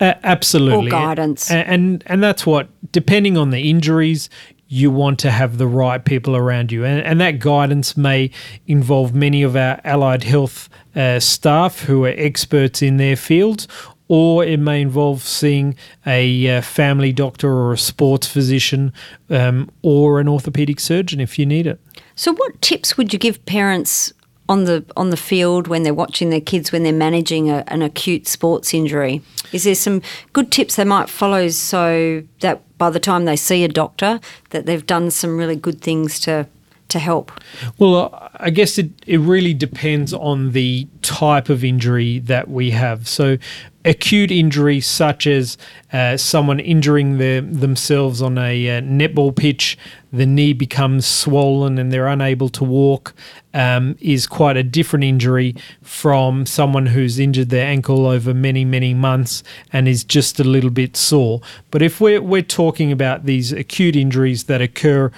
Uh, 0.00 0.14
absolutely. 0.22 0.88
Or 0.88 0.90
guidance. 0.90 1.50
And, 1.50 1.68
and, 1.68 2.04
and 2.06 2.22
that's 2.22 2.46
what, 2.46 2.68
depending 2.90 3.36
on 3.36 3.50
the 3.50 3.68
injuries, 3.68 4.30
you 4.68 4.90
want 4.90 5.18
to 5.18 5.30
have 5.30 5.58
the 5.58 5.66
right 5.66 6.04
people 6.04 6.36
around 6.36 6.70
you. 6.72 6.84
And, 6.84 7.04
and 7.04 7.20
that 7.20 7.40
guidance 7.40 7.96
may 7.96 8.30
involve 8.66 9.14
many 9.14 9.42
of 9.42 9.56
our 9.56 9.80
allied 9.84 10.22
health 10.22 10.68
uh, 10.94 11.18
staff 11.20 11.80
who 11.80 12.04
are 12.04 12.14
experts 12.16 12.80
in 12.80 12.96
their 12.96 13.16
fields, 13.16 13.66
or 14.06 14.44
it 14.44 14.58
may 14.58 14.80
involve 14.80 15.22
seeing 15.22 15.74
a 16.06 16.56
uh, 16.56 16.62
family 16.62 17.12
doctor 17.12 17.48
or 17.52 17.72
a 17.72 17.78
sports 17.78 18.26
physician 18.26 18.92
um, 19.28 19.70
or 19.82 20.20
an 20.20 20.28
orthopedic 20.28 20.80
surgeon 20.80 21.20
if 21.20 21.38
you 21.38 21.46
need 21.46 21.66
it. 21.66 21.80
So, 22.14 22.32
what 22.32 22.60
tips 22.62 22.96
would 22.96 23.12
you 23.12 23.18
give 23.18 23.44
parents 23.46 24.12
on 24.50 24.64
the 24.64 24.84
on 24.96 25.10
the 25.10 25.16
field 25.16 25.68
when 25.68 25.84
they're 25.84 25.94
watching 25.94 26.30
their 26.30 26.40
kids 26.40 26.72
when 26.72 26.82
they're 26.82 26.92
managing 26.92 27.48
a, 27.48 27.62
an 27.68 27.82
acute 27.82 28.26
sports 28.26 28.74
injury? 28.74 29.22
Is 29.52 29.62
there 29.62 29.76
some 29.76 30.02
good 30.32 30.50
tips 30.50 30.74
they 30.74 30.84
might 30.84 31.08
follow 31.08 31.48
so 31.48 32.22
that 32.40 32.60
by 32.76 32.90
the 32.90 33.00
time 33.00 33.26
they 33.26 33.36
see 33.36 33.62
a 33.62 33.68
doctor 33.68 34.18
that 34.50 34.66
they've 34.66 34.84
done 34.84 35.12
some 35.12 35.38
really 35.38 35.54
good 35.54 35.80
things 35.80 36.18
to 36.20 36.48
to 36.88 36.98
help? 36.98 37.30
Well, 37.78 38.10
uh, 38.12 38.28
I 38.34 38.50
guess 38.50 38.76
it, 38.76 38.90
it 39.06 39.18
really 39.20 39.54
depends 39.54 40.12
on 40.12 40.50
the 40.50 40.88
type 41.02 41.48
of 41.48 41.62
injury 41.64 42.18
that 42.20 42.48
we 42.50 42.70
have. 42.72 43.06
So, 43.06 43.38
acute 43.84 44.32
injuries 44.32 44.86
such 44.86 45.28
as 45.28 45.56
uh, 45.92 46.16
someone 46.16 46.58
injuring 46.58 47.18
themselves 47.18 48.20
on 48.20 48.36
a 48.36 48.78
uh, 48.78 48.80
netball 48.82 49.34
pitch, 49.34 49.78
the 50.12 50.26
knee 50.26 50.52
becomes 50.52 51.06
swollen 51.06 51.78
and 51.78 51.92
they're 51.92 52.06
unable 52.06 52.48
to 52.50 52.64
walk, 52.64 53.14
um, 53.54 53.96
is 54.00 54.26
quite 54.26 54.56
a 54.56 54.62
different 54.62 55.04
injury 55.04 55.54
from 55.82 56.46
someone 56.46 56.86
who's 56.86 57.18
injured 57.18 57.50
their 57.50 57.66
ankle 57.66 58.06
over 58.06 58.34
many, 58.34 58.64
many 58.64 58.94
months 58.94 59.42
and 59.72 59.88
is 59.88 60.04
just 60.04 60.40
a 60.40 60.44
little 60.44 60.70
bit 60.70 60.96
sore. 60.96 61.40
But 61.70 61.82
if 61.82 62.00
we're, 62.00 62.22
we're 62.22 62.42
talking 62.42 62.92
about 62.92 63.24
these 63.24 63.52
acute 63.52 63.96
injuries 63.96 64.44
that 64.44 64.60
occur 64.60 65.10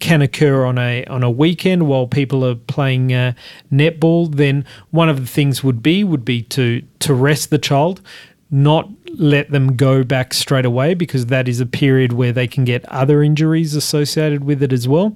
can 0.00 0.20
occur 0.20 0.66
on 0.66 0.76
a 0.76 1.04
on 1.06 1.22
a 1.22 1.30
weekend 1.30 1.88
while 1.88 2.06
people 2.06 2.44
are 2.44 2.54
playing 2.54 3.12
uh, 3.12 3.32
netball, 3.72 4.32
then 4.34 4.64
one 4.90 5.08
of 5.08 5.18
the 5.18 5.26
things 5.26 5.64
would 5.64 5.82
be 5.82 6.04
would 6.04 6.24
be 6.26 6.42
to 6.42 6.82
to 7.00 7.14
rest 7.14 7.48
the 7.50 7.58
child, 7.58 8.02
not 8.50 8.88
let 9.14 9.50
them 9.50 9.76
go 9.76 10.02
back 10.02 10.32
straight 10.32 10.64
away 10.64 10.94
because 10.94 11.26
that 11.26 11.48
is 11.48 11.60
a 11.60 11.66
period 11.66 12.12
where 12.12 12.32
they 12.32 12.46
can 12.46 12.64
get 12.64 12.84
other 12.86 13.22
injuries 13.22 13.74
associated 13.74 14.44
with 14.44 14.62
it 14.62 14.72
as 14.72 14.88
well. 14.88 15.14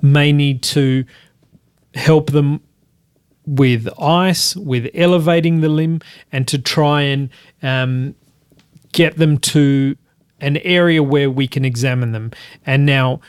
May 0.00 0.32
need 0.32 0.62
to 0.64 1.04
help 1.94 2.30
them 2.30 2.60
with 3.44 3.88
ice, 4.00 4.54
with 4.56 4.88
elevating 4.94 5.60
the 5.60 5.68
limb, 5.68 6.00
and 6.30 6.46
to 6.48 6.58
try 6.58 7.02
and 7.02 7.28
um, 7.62 8.14
get 8.92 9.16
them 9.16 9.38
to 9.38 9.96
an 10.40 10.58
area 10.58 11.02
where 11.02 11.30
we 11.30 11.48
can 11.48 11.64
examine 11.64 12.12
them. 12.12 12.30
And 12.66 12.86
now 12.86 13.20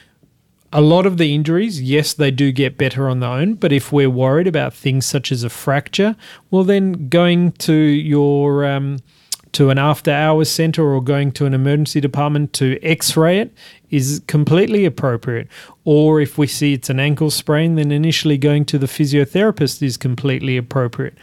a 0.73 0.81
lot 0.81 1.05
of 1.05 1.17
the 1.17 1.35
injuries, 1.35 1.81
yes, 1.81 2.13
they 2.13 2.31
do 2.31 2.51
get 2.51 2.77
better 2.77 3.07
on 3.07 3.19
their 3.19 3.29
own, 3.29 3.53
but 3.53 3.71
if 3.71 3.91
we're 3.91 4.09
worried 4.09 4.47
about 4.47 4.73
things 4.73 5.05
such 5.05 5.31
as 5.31 5.43
a 5.43 5.49
fracture, 5.49 6.15
well, 6.49 6.63
then 6.63 7.07
going 7.09 7.51
to 7.53 7.73
your 7.73 8.65
um, 8.65 8.97
to 9.53 9.69
an 9.69 9.77
after 9.77 10.11
hours 10.11 10.49
center 10.49 10.83
or 10.83 11.01
going 11.01 11.31
to 11.31 11.45
an 11.45 11.53
emergency 11.53 12.01
department 12.01 12.53
to 12.53 12.77
x-ray 12.83 13.39
it 13.39 13.53
is 13.89 14.21
completely 14.25 14.85
appropriate. 14.85 15.47
Or 15.85 16.19
if 16.19 16.37
we 16.37 16.47
see 16.47 16.73
it's 16.73 16.89
an 16.89 16.99
ankle 16.99 17.29
sprain 17.29 17.75
then 17.75 17.91
initially 17.91 18.37
going 18.37 18.65
to 18.65 18.77
the 18.77 18.87
physiotherapist 18.87 19.81
is 19.81 19.95
completely 19.95 20.57
appropriate. 20.57 21.15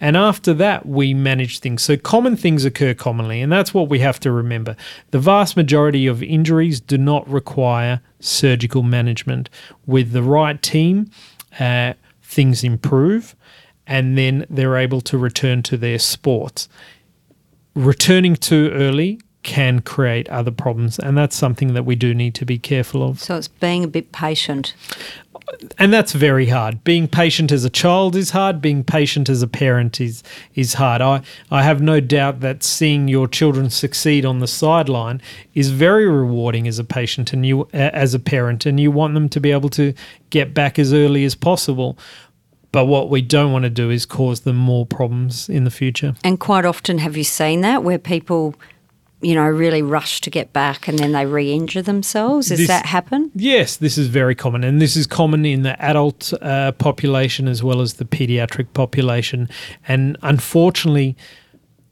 And 0.00 0.16
after 0.16 0.54
that 0.54 0.86
we 0.86 1.12
manage 1.12 1.58
things. 1.58 1.82
So 1.82 1.96
common 1.96 2.36
things 2.36 2.64
occur 2.64 2.94
commonly 2.94 3.42
and 3.42 3.50
that's 3.50 3.74
what 3.74 3.88
we 3.88 3.98
have 3.98 4.20
to 4.20 4.32
remember. 4.32 4.76
The 5.10 5.18
vast 5.18 5.56
majority 5.56 6.06
of 6.06 6.22
injuries 6.22 6.80
do 6.80 6.96
not 6.96 7.28
require 7.28 8.00
surgical 8.20 8.82
management. 8.84 9.50
With 9.86 10.12
the 10.12 10.22
right 10.22 10.62
team 10.62 11.10
uh, 11.58 11.94
things 12.22 12.62
improve 12.62 13.34
and 13.86 14.16
then 14.16 14.46
they're 14.48 14.76
able 14.76 15.00
to 15.00 15.18
return 15.18 15.62
to 15.64 15.76
their 15.76 15.98
sports 15.98 16.68
returning 17.74 18.36
too 18.36 18.70
early 18.72 19.20
can 19.42 19.80
create 19.80 20.28
other 20.28 20.52
problems, 20.52 20.98
and 20.98 21.16
that's 21.16 21.34
something 21.34 21.74
that 21.74 21.84
we 21.84 21.96
do 21.96 22.14
need 22.14 22.34
to 22.36 22.44
be 22.44 22.58
careful 22.58 23.02
of. 23.02 23.20
So 23.20 23.36
it's 23.36 23.48
being 23.48 23.82
a 23.84 23.88
bit 23.88 24.12
patient. 24.12 24.74
And 25.76 25.92
that's 25.92 26.12
very 26.12 26.46
hard. 26.46 26.84
Being 26.84 27.08
patient 27.08 27.50
as 27.50 27.64
a 27.64 27.70
child 27.70 28.14
is 28.14 28.30
hard. 28.30 28.62
Being 28.62 28.84
patient 28.84 29.28
as 29.28 29.42
a 29.42 29.48
parent 29.48 30.00
is 30.00 30.22
is 30.54 30.74
hard. 30.74 31.02
I, 31.02 31.22
I 31.50 31.62
have 31.64 31.82
no 31.82 31.98
doubt 32.00 32.40
that 32.40 32.62
seeing 32.62 33.08
your 33.08 33.26
children 33.26 33.68
succeed 33.68 34.24
on 34.24 34.38
the 34.38 34.46
sideline 34.46 35.20
is 35.54 35.70
very 35.70 36.08
rewarding 36.08 36.68
as 36.68 36.78
a 36.78 36.84
patient 36.84 37.32
and 37.32 37.44
you 37.44 37.68
as 37.72 38.14
a 38.14 38.20
parent, 38.20 38.64
and 38.64 38.78
you 38.78 38.90
want 38.90 39.14
them 39.14 39.28
to 39.30 39.40
be 39.40 39.50
able 39.50 39.68
to 39.70 39.92
get 40.30 40.54
back 40.54 40.78
as 40.78 40.92
early 40.92 41.24
as 41.24 41.34
possible. 41.34 41.98
But 42.72 42.86
what 42.86 43.10
we 43.10 43.20
don't 43.20 43.52
want 43.52 43.64
to 43.64 43.70
do 43.70 43.90
is 43.90 44.06
cause 44.06 44.40
them 44.40 44.56
more 44.56 44.86
problems 44.86 45.48
in 45.48 45.64
the 45.64 45.70
future. 45.70 46.14
And 46.24 46.40
quite 46.40 46.64
often, 46.64 46.98
have 46.98 47.16
you 47.18 47.24
seen 47.24 47.60
that 47.60 47.84
where 47.84 47.98
people, 47.98 48.54
you 49.20 49.34
know, 49.34 49.44
really 49.44 49.82
rush 49.82 50.22
to 50.22 50.30
get 50.30 50.54
back 50.54 50.88
and 50.88 50.98
then 50.98 51.12
they 51.12 51.26
re 51.26 51.52
injure 51.52 51.82
themselves? 51.82 52.48
Does 52.48 52.58
This- 52.60 52.68
that 52.68 52.86
happen? 52.86 53.30
Yes, 53.34 53.76
this 53.76 53.98
is 53.98 54.08
very 54.08 54.34
common, 54.34 54.64
and 54.64 54.80
this 54.80 54.96
is 54.96 55.06
common 55.06 55.44
in 55.44 55.62
the 55.62 55.80
adult 55.82 56.32
uh, 56.40 56.72
population 56.72 57.46
as 57.46 57.62
well 57.62 57.82
as 57.82 57.94
the 57.94 58.06
pediatric 58.06 58.72
population. 58.72 59.50
And 59.86 60.16
unfortunately, 60.22 61.14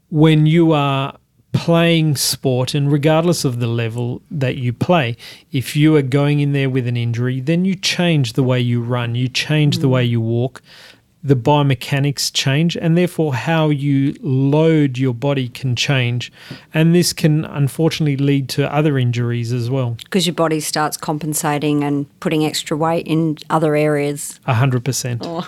when 0.09 0.47
you 0.47 0.71
are 0.71 1.15
playing 1.51 2.15
sport, 2.15 2.73
and 2.73 2.91
regardless 2.91 3.45
of 3.45 3.59
the 3.59 3.67
level 3.67 4.21
that 4.31 4.57
you 4.57 4.73
play, 4.73 5.17
if 5.51 5.75
you 5.75 5.95
are 5.95 6.01
going 6.01 6.39
in 6.39 6.53
there 6.53 6.69
with 6.69 6.87
an 6.87 6.97
injury, 6.97 7.39
then 7.39 7.65
you 7.65 7.75
change 7.75 8.33
the 8.33 8.43
way 8.43 8.59
you 8.59 8.81
run, 8.81 9.15
you 9.15 9.27
change 9.27 9.79
the 9.79 9.87
hmm. 9.87 9.93
way 9.93 10.05
you 10.05 10.21
walk. 10.21 10.61
The 11.23 11.35
biomechanics 11.35 12.33
change, 12.33 12.75
and 12.75 12.97
therefore, 12.97 13.35
how 13.35 13.69
you 13.69 14.15
load 14.21 14.97
your 14.97 15.13
body 15.13 15.49
can 15.49 15.75
change. 15.75 16.31
And 16.73 16.95
this 16.95 17.13
can 17.13 17.45
unfortunately 17.45 18.17
lead 18.17 18.49
to 18.49 18.73
other 18.73 18.97
injuries 18.97 19.53
as 19.53 19.69
well. 19.69 19.97
Because 20.03 20.25
your 20.25 20.33
body 20.33 20.59
starts 20.59 20.97
compensating 20.97 21.83
and 21.83 22.07
putting 22.21 22.43
extra 22.43 22.75
weight 22.75 23.05
in 23.05 23.37
other 23.51 23.75
areas. 23.75 24.39
A 24.47 24.55
hundred 24.55 24.83
percent. 24.83 25.21
Oh. 25.23 25.47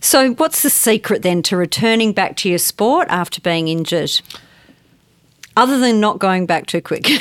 So, 0.00 0.34
what's 0.34 0.62
the 0.62 0.68
secret 0.68 1.22
then 1.22 1.42
to 1.44 1.56
returning 1.56 2.12
back 2.12 2.36
to 2.38 2.48
your 2.50 2.58
sport 2.58 3.08
after 3.08 3.40
being 3.40 3.68
injured? 3.68 4.20
Other 5.56 5.78
than 5.78 6.00
not 6.00 6.18
going 6.18 6.46
back 6.46 6.66
too 6.66 6.80
quick. 6.80 7.06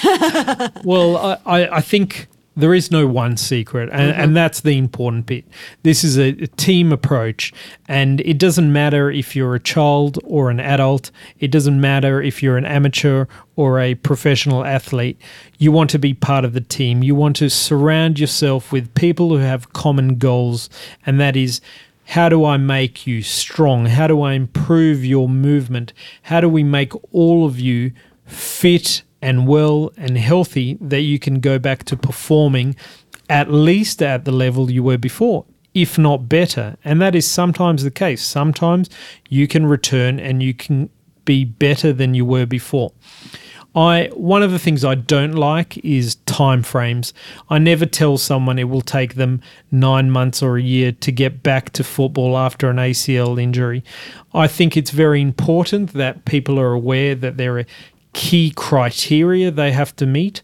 Well, 0.84 1.40
I, 1.46 1.68
I, 1.68 1.82
think 1.82 2.28
there 2.56 2.74
is 2.74 2.92
no 2.92 3.06
one 3.06 3.38
secret, 3.38 3.90
and, 3.92 4.12
mm-hmm. 4.12 4.22
and 4.22 4.36
that's 4.36 4.62
the 4.62 4.78
important 4.78 5.26
bit. 5.26 5.46
This 5.84 6.04
is 6.04 6.18
a, 6.18 6.30
a 6.30 6.48
team 6.48 6.92
approach, 6.92 7.54
and 7.88 8.20
it 8.22 8.38
doesn't 8.38 8.72
matter 8.72 9.12
if 9.12 9.36
you're 9.36 9.56
a 9.56 9.60
child 9.60 10.18
or 10.24 10.50
an 10.50 10.60
adult, 10.60 11.12
it 11.40 11.52
doesn't 11.52 11.80
matter 11.80 12.22
if 12.22 12.42
you're 12.42 12.58
an 12.58 12.66
amateur 12.66 13.26
or 13.56 13.80
a 13.80 13.96
professional 13.96 14.66
athlete. 14.66 15.20
You 15.60 15.72
want 15.72 15.90
to 15.92 16.00
be 16.00 16.14
part 16.14 16.46
of 16.46 16.54
the 16.54 16.62
team. 16.62 17.04
You 17.04 17.16
want 17.16 17.36
to 17.38 17.50
surround 17.50 18.20
yourself 18.20 18.72
with 18.72 18.94
people 18.96 19.30
who 19.30 19.38
have 19.38 19.74
common 19.74 20.18
goals, 20.18 20.70
and 21.06 21.20
that 21.20 21.36
is 21.36 21.62
how 22.06 22.28
do 22.28 22.44
I 22.44 22.58
make 22.58 23.08
you 23.08 23.22
strong? 23.22 23.86
How 23.86 24.08
do 24.08 24.22
I 24.22 24.34
improve 24.34 25.06
your 25.06 25.30
movement? 25.30 25.94
How 26.24 26.42
do 26.42 26.50
we 26.50 26.64
make 26.64 26.92
all 27.14 27.46
of 27.46 27.58
you 27.58 27.94
fit 28.32 29.04
and 29.22 29.48
well 29.48 29.92
and 29.98 30.18
healthy 30.18 30.78
that 30.82 31.02
you 31.02 31.20
can 31.20 31.40
go 31.40 31.60
back 31.60 31.84
to 31.86 31.98
performing 31.98 32.76
at 33.30 33.52
least 33.52 34.02
at 34.02 34.26
the 34.26 34.32
level 34.32 34.72
you 34.72 34.84
were 34.84 34.98
before, 34.98 35.46
if 35.74 35.98
not 35.98 36.28
better? 36.28 36.76
And 36.84 37.02
that 37.02 37.16
is 37.16 37.30
sometimes 37.30 37.84
the 37.84 37.92
case. 37.92 38.24
Sometimes 38.24 38.90
you 39.30 39.48
can 39.48 39.66
return 39.66 40.20
and 40.20 40.42
you 40.42 40.54
can 40.54 40.90
be 41.24 41.46
better 41.46 41.94
than 41.94 42.14
you 42.14 42.26
were 42.26 42.46
before. 42.46 42.92
I 43.74 44.10
one 44.14 44.44
of 44.44 44.52
the 44.52 44.60
things 44.60 44.84
I 44.84 44.96
don't 44.96 45.32
like 45.32 45.78
is 45.78 46.16
time 46.26 46.62
frames. 46.62 47.14
I 47.50 47.58
never 47.58 47.86
tell 47.86 48.18
someone 48.18 48.60
it 48.60 48.66
will 48.66 48.82
take 48.82 49.16
them 49.16 49.40
9 49.72 50.12
months 50.12 50.42
or 50.42 50.58
a 50.58 50.62
year 50.62 50.92
to 50.92 51.12
get 51.12 51.42
back 51.42 51.70
to 51.74 51.84
football 51.84 52.38
after 52.38 52.70
an 52.70 52.76
ACL 52.76 53.42
injury. 53.42 53.82
I 54.34 54.48
think 54.48 54.76
it's 54.76 54.92
very 54.92 55.22
important 55.22 55.94
that 55.94 56.26
people 56.26 56.60
are 56.60 56.74
aware 56.74 57.16
that 57.16 57.38
there 57.38 57.60
are 57.60 57.66
key 58.14 58.52
criteria 58.56 59.52
they 59.52 59.72
have 59.72 59.96
to 59.98 60.06
meet. 60.06 60.42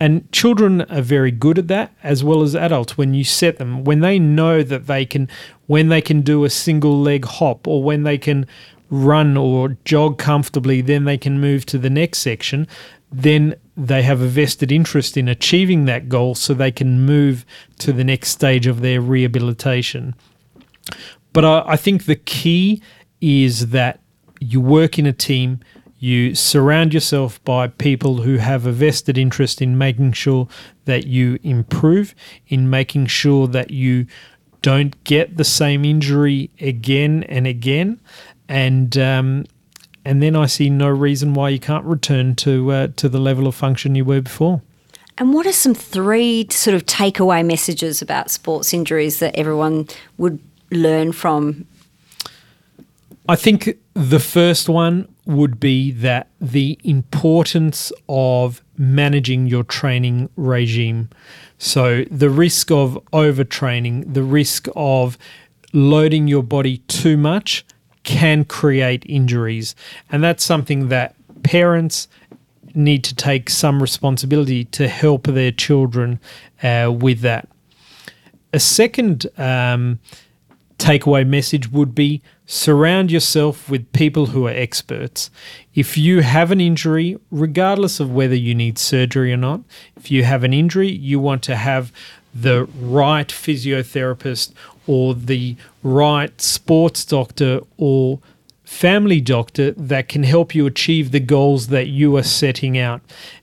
And 0.00 0.30
children 0.32 0.82
are 0.82 1.00
very 1.00 1.30
good 1.30 1.58
at 1.58 1.68
that, 1.68 1.94
as 2.02 2.24
well 2.24 2.42
as 2.42 2.56
adults. 2.56 2.98
When 2.98 3.14
you 3.14 3.22
set 3.22 3.58
them, 3.58 3.84
when 3.84 4.00
they 4.00 4.18
know 4.18 4.62
that 4.64 4.88
they 4.88 5.06
can, 5.06 5.28
when 5.66 5.90
they 5.90 6.00
can 6.00 6.22
do 6.22 6.44
a 6.44 6.50
single 6.50 7.00
leg 7.00 7.24
hop, 7.24 7.68
or 7.68 7.84
when 7.84 8.02
they 8.02 8.18
can 8.18 8.46
run 8.90 9.36
or 9.36 9.76
jog 9.84 10.18
comfortably, 10.18 10.80
then 10.80 11.04
they 11.04 11.16
can 11.16 11.40
move 11.40 11.64
to 11.66 11.78
the 11.78 11.88
next 11.88 12.18
section. 12.18 12.66
Then 13.12 13.54
they 13.76 14.02
have 14.02 14.20
a 14.20 14.26
vested 14.26 14.72
interest 14.72 15.16
in 15.16 15.28
achieving 15.28 15.84
that 15.84 16.08
goal, 16.08 16.34
so 16.34 16.52
they 16.52 16.72
can 16.72 17.06
move 17.06 17.46
to 17.78 17.92
the 17.92 18.04
next 18.04 18.30
stage 18.30 18.66
of 18.66 18.80
their 18.80 19.00
rehabilitation. 19.00 20.16
But 21.32 21.44
I, 21.44 21.62
I 21.66 21.76
think 21.76 22.06
the 22.06 22.16
key 22.16 22.82
is 23.20 23.68
that 23.68 24.00
you 24.40 24.60
work 24.60 24.98
in 24.98 25.06
a 25.06 25.12
team, 25.12 25.60
you 26.02 26.34
surround 26.34 26.92
yourself 26.92 27.42
by 27.44 27.68
people 27.68 28.22
who 28.22 28.38
have 28.38 28.66
a 28.66 28.72
vested 28.72 29.16
interest 29.16 29.62
in 29.62 29.78
making 29.78 30.10
sure 30.12 30.48
that 30.84 31.06
you 31.06 31.38
improve, 31.44 32.12
in 32.48 32.68
making 32.68 33.06
sure 33.06 33.46
that 33.46 33.70
you 33.70 34.06
don't 34.62 35.04
get 35.04 35.36
the 35.36 35.44
same 35.44 35.84
injury 35.84 36.50
again 36.60 37.22
and 37.28 37.46
again, 37.46 38.00
and 38.48 38.98
um, 38.98 39.44
and 40.04 40.20
then 40.20 40.34
I 40.34 40.46
see 40.46 40.68
no 40.68 40.88
reason 40.88 41.34
why 41.34 41.50
you 41.50 41.60
can't 41.60 41.84
return 41.84 42.34
to 42.36 42.72
uh, 42.72 42.88
to 42.96 43.08
the 43.08 43.20
level 43.20 43.46
of 43.46 43.54
function 43.54 43.94
you 43.94 44.04
were 44.04 44.22
before. 44.22 44.60
and 45.18 45.32
what 45.32 45.46
are 45.46 45.52
some 45.52 45.74
three 45.74 46.48
sort 46.50 46.74
of 46.74 46.84
takeaway 46.84 47.46
messages 47.46 48.02
about 48.02 48.28
sports 48.28 48.74
injuries 48.74 49.20
that 49.20 49.36
everyone 49.36 49.86
would 50.18 50.40
learn 50.72 51.12
from? 51.12 51.64
I 53.28 53.36
think 53.36 53.78
the 53.94 54.18
first 54.18 54.68
one 54.68 55.08
would 55.26 55.60
be 55.60 55.92
that 55.92 56.28
the 56.40 56.78
importance 56.82 57.92
of 58.08 58.62
managing 58.76 59.46
your 59.46 59.62
training 59.62 60.28
regime. 60.36 61.08
So, 61.56 62.04
the 62.10 62.30
risk 62.30 62.72
of 62.72 62.98
overtraining, 63.12 64.12
the 64.12 64.24
risk 64.24 64.66
of 64.74 65.16
loading 65.72 66.26
your 66.26 66.42
body 66.42 66.78
too 66.88 67.16
much 67.16 67.64
can 68.02 68.44
create 68.44 69.04
injuries. 69.06 69.76
And 70.10 70.24
that's 70.24 70.44
something 70.44 70.88
that 70.88 71.14
parents 71.44 72.08
need 72.74 73.04
to 73.04 73.14
take 73.14 73.50
some 73.50 73.80
responsibility 73.80 74.64
to 74.64 74.88
help 74.88 75.28
their 75.28 75.52
children 75.52 76.18
uh, 76.62 76.92
with 76.92 77.20
that. 77.20 77.48
A 78.52 78.58
second 78.58 79.26
um, 79.38 80.00
takeaway 80.78 81.26
message 81.26 81.70
would 81.70 81.94
be 81.94 82.22
surround 82.52 83.10
yourself 83.10 83.70
with 83.70 83.90
people 83.94 84.26
who 84.26 84.46
are 84.46 84.50
experts. 84.50 85.30
If 85.74 85.96
you 85.96 86.20
have 86.20 86.50
an 86.50 86.60
injury, 86.60 87.16
regardless 87.30 87.98
of 87.98 88.12
whether 88.12 88.34
you 88.34 88.54
need 88.54 88.76
surgery 88.76 89.32
or 89.32 89.38
not, 89.38 89.62
if 89.96 90.10
you 90.10 90.24
have 90.24 90.44
an 90.44 90.52
injury, 90.52 90.90
you 90.90 91.18
want 91.18 91.42
to 91.44 91.56
have 91.56 91.90
the 92.34 92.64
right 92.78 93.28
physiotherapist 93.28 94.52
or 94.86 95.14
the 95.14 95.56
right 95.82 96.38
sports 96.42 97.06
doctor 97.06 97.62
or 97.78 98.20
family 98.64 99.22
doctor 99.22 99.70
that 99.70 100.08
can 100.08 100.22
help 100.22 100.54
you 100.54 100.66
achieve 100.66 101.10
the 101.10 101.20
goals 101.20 101.68
that 101.68 101.86
you 101.86 102.14
are 102.18 102.22
setting 102.22 102.76
out. 102.76 103.00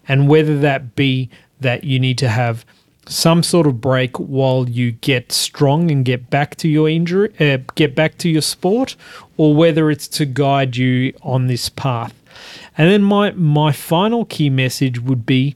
And 0.08 0.30
whether 0.30 0.60
that 0.60 0.95
be 0.95 1.32
that 1.60 1.84
you 1.84 2.00
need 2.00 2.19
to 2.19 2.30
have 2.30 2.63
some 3.10 3.41
sort 3.41 3.65
of 3.65 3.82
break 3.82 4.17
while 4.17 4.69
you 4.69 4.91
get 4.91 5.32
strong 5.32 5.89
and 5.89 6.06
get 6.06 6.30
back 6.30 6.56
to 6.58 6.67
your 6.67 6.88
injury, 6.88 7.34
uh, 7.39 7.58
get 7.76 7.95
back 7.95 8.17
to 8.19 8.30
your 8.30 8.41
sport, 8.41 8.95
or 9.36 9.56
whether 9.56 9.89
it's 9.89 10.08
to 10.08 10.26
guide 10.26 10.78
you 10.78 11.13
on 11.24 11.48
this 11.48 11.69
path. 11.69 12.13
And 12.78 12.89
then 12.89 13.02
my 13.02 13.32
my 13.32 13.72
final 13.72 14.26
key 14.26 14.50
message 14.50 15.00
would 15.00 15.26
be 15.26 15.56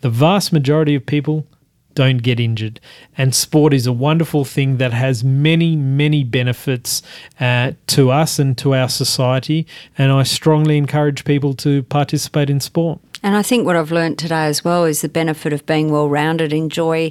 the 0.00 0.10
vast 0.10 0.52
majority 0.52 0.94
of 0.94 1.06
people 1.06 1.46
don't 1.94 2.22
get 2.22 2.40
injured. 2.40 2.80
And 3.16 3.34
sport 3.34 3.72
is 3.72 3.86
a 3.86 3.92
wonderful 3.92 4.44
thing 4.44 4.78
that 4.78 4.92
has 4.92 5.22
many, 5.22 5.76
many 5.76 6.24
benefits 6.24 7.02
uh, 7.40 7.72
to 7.88 8.10
us 8.10 8.38
and 8.38 8.58
to 8.58 8.74
our 8.74 8.88
society. 8.88 9.66
And 9.96 10.10
I 10.10 10.24
strongly 10.24 10.76
encourage 10.76 11.24
people 11.24 11.54
to 11.54 11.84
participate 11.84 12.50
in 12.50 12.60
sport. 12.60 12.98
And 13.24 13.36
I 13.36 13.42
think 13.42 13.64
what 13.64 13.74
I've 13.74 13.90
learned 13.90 14.18
today 14.18 14.44
as 14.44 14.62
well 14.62 14.84
is 14.84 15.00
the 15.00 15.08
benefit 15.08 15.54
of 15.54 15.64
being 15.64 15.90
well 15.90 16.10
rounded. 16.10 16.52
Enjoy 16.52 17.10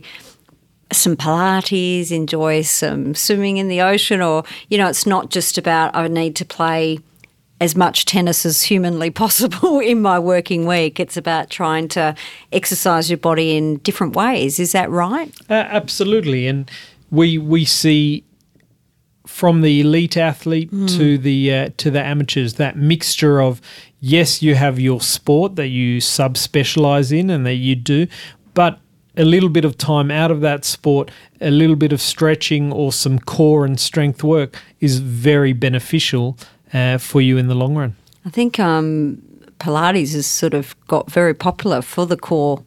some 0.91 1.17
Pilates, 1.17 2.11
enjoy 2.11 2.61
some 2.61 3.15
swimming 3.15 3.57
in 3.57 3.67
the 3.67 3.81
ocean, 3.81 4.21
or, 4.21 4.43
you 4.69 4.77
know, 4.77 4.87
it's 4.87 5.07
not 5.07 5.31
just 5.31 5.57
about 5.57 5.95
I 5.95 6.07
need 6.07 6.35
to 6.35 6.45
play 6.45 6.99
as 7.59 7.75
much 7.75 8.05
tennis 8.05 8.45
as 8.45 8.61
humanly 8.61 9.09
possible 9.23 9.79
in 9.79 10.03
my 10.03 10.19
working 10.19 10.67
week. 10.67 10.99
It's 10.99 11.17
about 11.17 11.49
trying 11.49 11.87
to 11.89 12.13
exercise 12.51 13.09
your 13.09 13.17
body 13.17 13.57
in 13.57 13.77
different 13.77 14.15
ways. 14.15 14.59
Is 14.59 14.73
that 14.73 14.91
right? 14.91 15.33
Uh, 15.49 15.53
absolutely, 15.53 16.45
and 16.45 16.69
we 17.09 17.39
we 17.39 17.65
see 17.65 18.23
from 19.25 19.61
the 19.61 19.81
elite 19.81 20.17
athlete 20.17 20.71
mm. 20.71 20.95
to 20.95 21.17
the 21.17 21.51
uh, 21.51 21.69
to 21.77 21.89
the 21.89 22.03
amateurs 22.03 22.55
that 22.55 22.77
mixture 22.77 23.41
of 23.41 23.61
yes, 24.03 24.41
you 24.41 24.53
have 24.55 24.79
your 24.79 24.99
sport 24.99 25.55
that 25.55 25.69
you 25.69 25.99
subspecialize 25.99 27.17
in 27.17 27.29
and 27.29 27.45
that 27.45 27.55
you 27.55 27.73
do, 27.73 28.05
but 28.53 28.79
a 29.15 29.23
little 29.23 29.47
bit 29.47 29.63
of 29.63 29.77
time 29.77 30.11
out 30.11 30.29
of 30.29 30.41
that 30.41 30.65
sport, 30.65 31.09
a 31.39 31.49
little 31.49 31.77
bit 31.77 31.93
of 31.93 32.01
stretching 32.01 32.73
or 32.73 32.91
some 32.91 33.17
core 33.17 33.63
and 33.63 33.79
strength 33.79 34.21
work 34.21 34.61
is 34.81 34.99
very 34.99 35.53
beneficial 35.53 36.37
uh, 36.73 36.97
for 36.97 37.21
you 37.21 37.37
in 37.37 37.47
the 37.47 37.55
long 37.55 37.75
run? 37.75 37.95
I 38.25 38.29
think 38.29 38.59
um, 38.59 39.21
Pilates 39.59 40.13
has 40.13 40.27
sort 40.27 40.53
of 40.53 40.75
got 40.87 41.09
very 41.09 41.33
popular 41.33 41.81
for 41.81 42.05
the 42.05 42.17
core. 42.17 42.61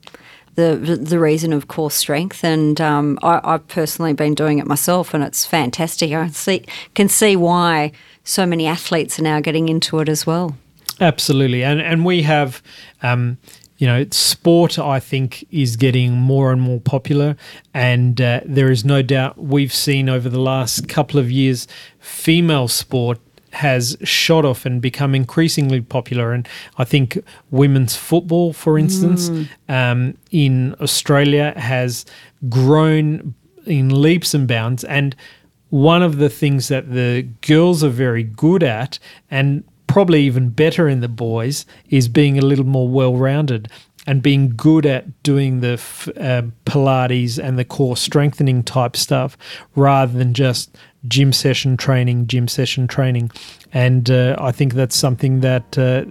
The, 0.54 0.74
the 0.98 1.18
reason 1.18 1.52
of 1.52 1.68
core 1.68 1.90
strength, 1.90 2.42
and 2.42 2.80
um, 2.80 3.18
I, 3.22 3.42
I've 3.44 3.68
personally 3.68 4.14
been 4.14 4.34
doing 4.34 4.58
it 4.58 4.66
myself, 4.66 5.12
and 5.12 5.22
it's 5.22 5.44
fantastic. 5.44 6.12
I 6.12 6.28
see, 6.28 6.64
can 6.94 7.10
see 7.10 7.36
why 7.36 7.92
so 8.24 8.46
many 8.46 8.66
athletes 8.66 9.18
are 9.18 9.22
now 9.22 9.40
getting 9.40 9.68
into 9.68 9.98
it 9.98 10.08
as 10.08 10.26
well. 10.26 10.56
Absolutely, 11.00 11.62
and 11.62 11.80
and 11.80 12.04
we 12.04 12.22
have 12.22 12.62
um, 13.02 13.38
you 13.78 13.86
know, 13.86 14.06
sport, 14.10 14.78
I 14.78 15.00
think, 15.00 15.46
is 15.50 15.76
getting 15.76 16.12
more 16.12 16.50
and 16.50 16.60
more 16.60 16.80
popular. 16.80 17.36
And 17.74 18.20
uh, 18.20 18.40
there 18.44 18.70
is 18.70 18.84
no 18.84 19.02
doubt 19.02 19.38
we've 19.38 19.72
seen 19.72 20.08
over 20.08 20.28
the 20.28 20.40
last 20.40 20.88
couple 20.88 21.20
of 21.20 21.30
years 21.30 21.68
female 21.98 22.68
sport 22.68 23.18
has 23.52 23.96
shot 24.02 24.44
off 24.44 24.66
and 24.66 24.82
become 24.82 25.14
increasingly 25.14 25.80
popular. 25.80 26.32
And 26.32 26.48
I 26.78 26.84
think 26.84 27.18
women's 27.50 27.96
football, 27.96 28.52
for 28.52 28.78
instance, 28.78 29.30
mm. 29.30 29.48
um, 29.68 30.16
in 30.30 30.74
Australia 30.80 31.52
has 31.56 32.04
grown 32.48 33.34
in 33.64 34.02
leaps 34.02 34.34
and 34.34 34.46
bounds. 34.46 34.84
And 34.84 35.16
one 35.70 36.02
of 36.02 36.18
the 36.18 36.28
things 36.28 36.68
that 36.68 36.92
the 36.92 37.22
girls 37.46 37.82
are 37.82 37.88
very 37.88 38.22
good 38.22 38.62
at, 38.62 38.98
and 39.30 39.64
probably 39.86 40.22
even 40.22 40.50
better 40.50 40.88
in 40.88 41.00
the 41.00 41.08
boys, 41.08 41.66
is 41.88 42.08
being 42.08 42.38
a 42.38 42.42
little 42.42 42.66
more 42.66 42.88
well 42.88 43.16
rounded 43.16 43.68
and 44.06 44.22
being 44.22 44.54
good 44.56 44.86
at 44.86 45.22
doing 45.22 45.60
the 45.60 45.74
uh, 45.74 46.42
Pilates 46.64 47.38
and 47.42 47.58
the 47.58 47.64
core 47.64 47.96
strengthening 47.96 48.62
type 48.62 48.96
stuff 48.96 49.36
rather 49.74 50.16
than 50.16 50.34
just 50.34 50.76
gym 51.08 51.32
session 51.32 51.76
training, 51.76 52.26
gym 52.26 52.48
session 52.48 52.86
training. 52.86 53.30
And 53.72 54.10
uh, 54.10 54.36
I 54.38 54.52
think 54.52 54.74
that's 54.74 54.96
something 54.96 55.40
that 55.40 55.76
uh, 55.76 56.04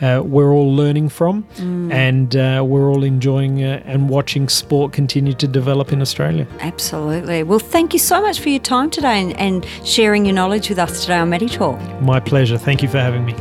uh, 0.00 0.22
we're 0.22 0.52
all 0.52 0.74
learning 0.74 1.10
from, 1.10 1.42
mm. 1.56 1.92
and 1.92 2.34
uh, 2.34 2.64
we're 2.66 2.88
all 2.88 3.02
enjoying 3.04 3.62
uh, 3.62 3.82
and 3.84 4.08
watching 4.08 4.48
sport 4.48 4.92
continue 4.92 5.34
to 5.34 5.46
develop 5.46 5.92
in 5.92 6.00
Australia. 6.00 6.46
Absolutely. 6.60 7.42
Well, 7.42 7.58
thank 7.58 7.92
you 7.92 7.98
so 7.98 8.22
much 8.22 8.40
for 8.40 8.48
your 8.48 8.60
time 8.60 8.90
today 8.90 9.20
and, 9.20 9.38
and 9.38 9.66
sharing 9.84 10.24
your 10.24 10.34
knowledge 10.34 10.68
with 10.68 10.78
us 10.78 11.02
today 11.02 11.18
on 11.18 11.30
MediTalk. 11.30 12.02
My 12.02 12.20
pleasure. 12.20 12.56
Thank 12.56 12.82
you 12.82 12.88
for 12.88 12.98
having 12.98 13.26
me. 13.26 13.34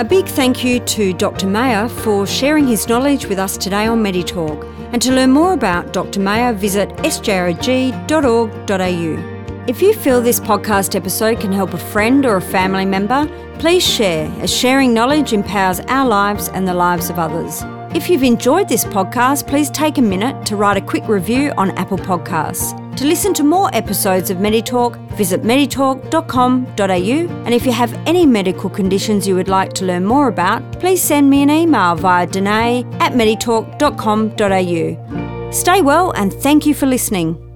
A 0.00 0.02
big 0.02 0.24
thank 0.24 0.64
you 0.64 0.80
to 0.80 1.12
Dr. 1.12 1.46
Maor 1.46 1.90
for 1.90 2.26
sharing 2.26 2.66
his 2.66 2.88
knowledge 2.88 3.26
with 3.26 3.38
us 3.38 3.58
today 3.58 3.86
on 3.86 4.02
MediTalk. 4.02 4.64
And 4.94 5.02
to 5.02 5.12
learn 5.12 5.30
more 5.30 5.52
about 5.52 5.92
Dr. 5.92 6.20
Maor, 6.20 6.54
visit 6.56 6.88
sjrg.org.au. 7.04 8.04
If 9.68 9.82
you 9.82 9.92
feel 9.92 10.22
this 10.22 10.40
podcast 10.40 10.96
episode 10.96 11.38
can 11.38 11.52
help 11.52 11.74
a 11.74 11.78
friend 11.78 12.24
or 12.24 12.36
a 12.36 12.40
family 12.40 12.86
member, 12.86 13.26
please 13.58 13.86
share, 13.86 14.26
as 14.40 14.50
sharing 14.50 14.94
knowledge 14.94 15.34
empowers 15.34 15.80
our 15.80 16.08
lives 16.08 16.48
and 16.48 16.66
the 16.66 16.72
lives 16.72 17.10
of 17.10 17.18
others. 17.18 17.60
If 17.94 18.08
you've 18.08 18.22
enjoyed 18.22 18.70
this 18.70 18.86
podcast, 18.86 19.46
please 19.46 19.70
take 19.70 19.98
a 19.98 20.02
minute 20.02 20.46
to 20.46 20.56
write 20.56 20.78
a 20.78 20.80
quick 20.80 21.08
review 21.08 21.52
on 21.58 21.72
Apple 21.72 21.98
Podcasts. 21.98 22.79
To 22.96 23.06
listen 23.06 23.32
to 23.34 23.44
more 23.44 23.70
episodes 23.72 24.30
of 24.30 24.38
MediTalk, 24.38 24.96
visit 25.16 25.42
meditalk.com.au. 25.42 27.44
And 27.44 27.54
if 27.54 27.64
you 27.64 27.72
have 27.72 27.94
any 28.06 28.26
medical 28.26 28.68
conditions 28.68 29.26
you 29.26 29.34
would 29.36 29.48
like 29.48 29.72
to 29.74 29.86
learn 29.86 30.04
more 30.04 30.28
about, 30.28 30.80
please 30.80 31.02
send 31.02 31.30
me 31.30 31.42
an 31.42 31.50
email 31.50 31.94
via 31.94 32.26
danae 32.26 32.84
at 33.00 33.12
meditalk.com.au. 33.12 35.52
Stay 35.52 35.82
well 35.82 36.10
and 36.12 36.32
thank 36.32 36.66
you 36.66 36.74
for 36.74 36.86
listening. 36.86 37.49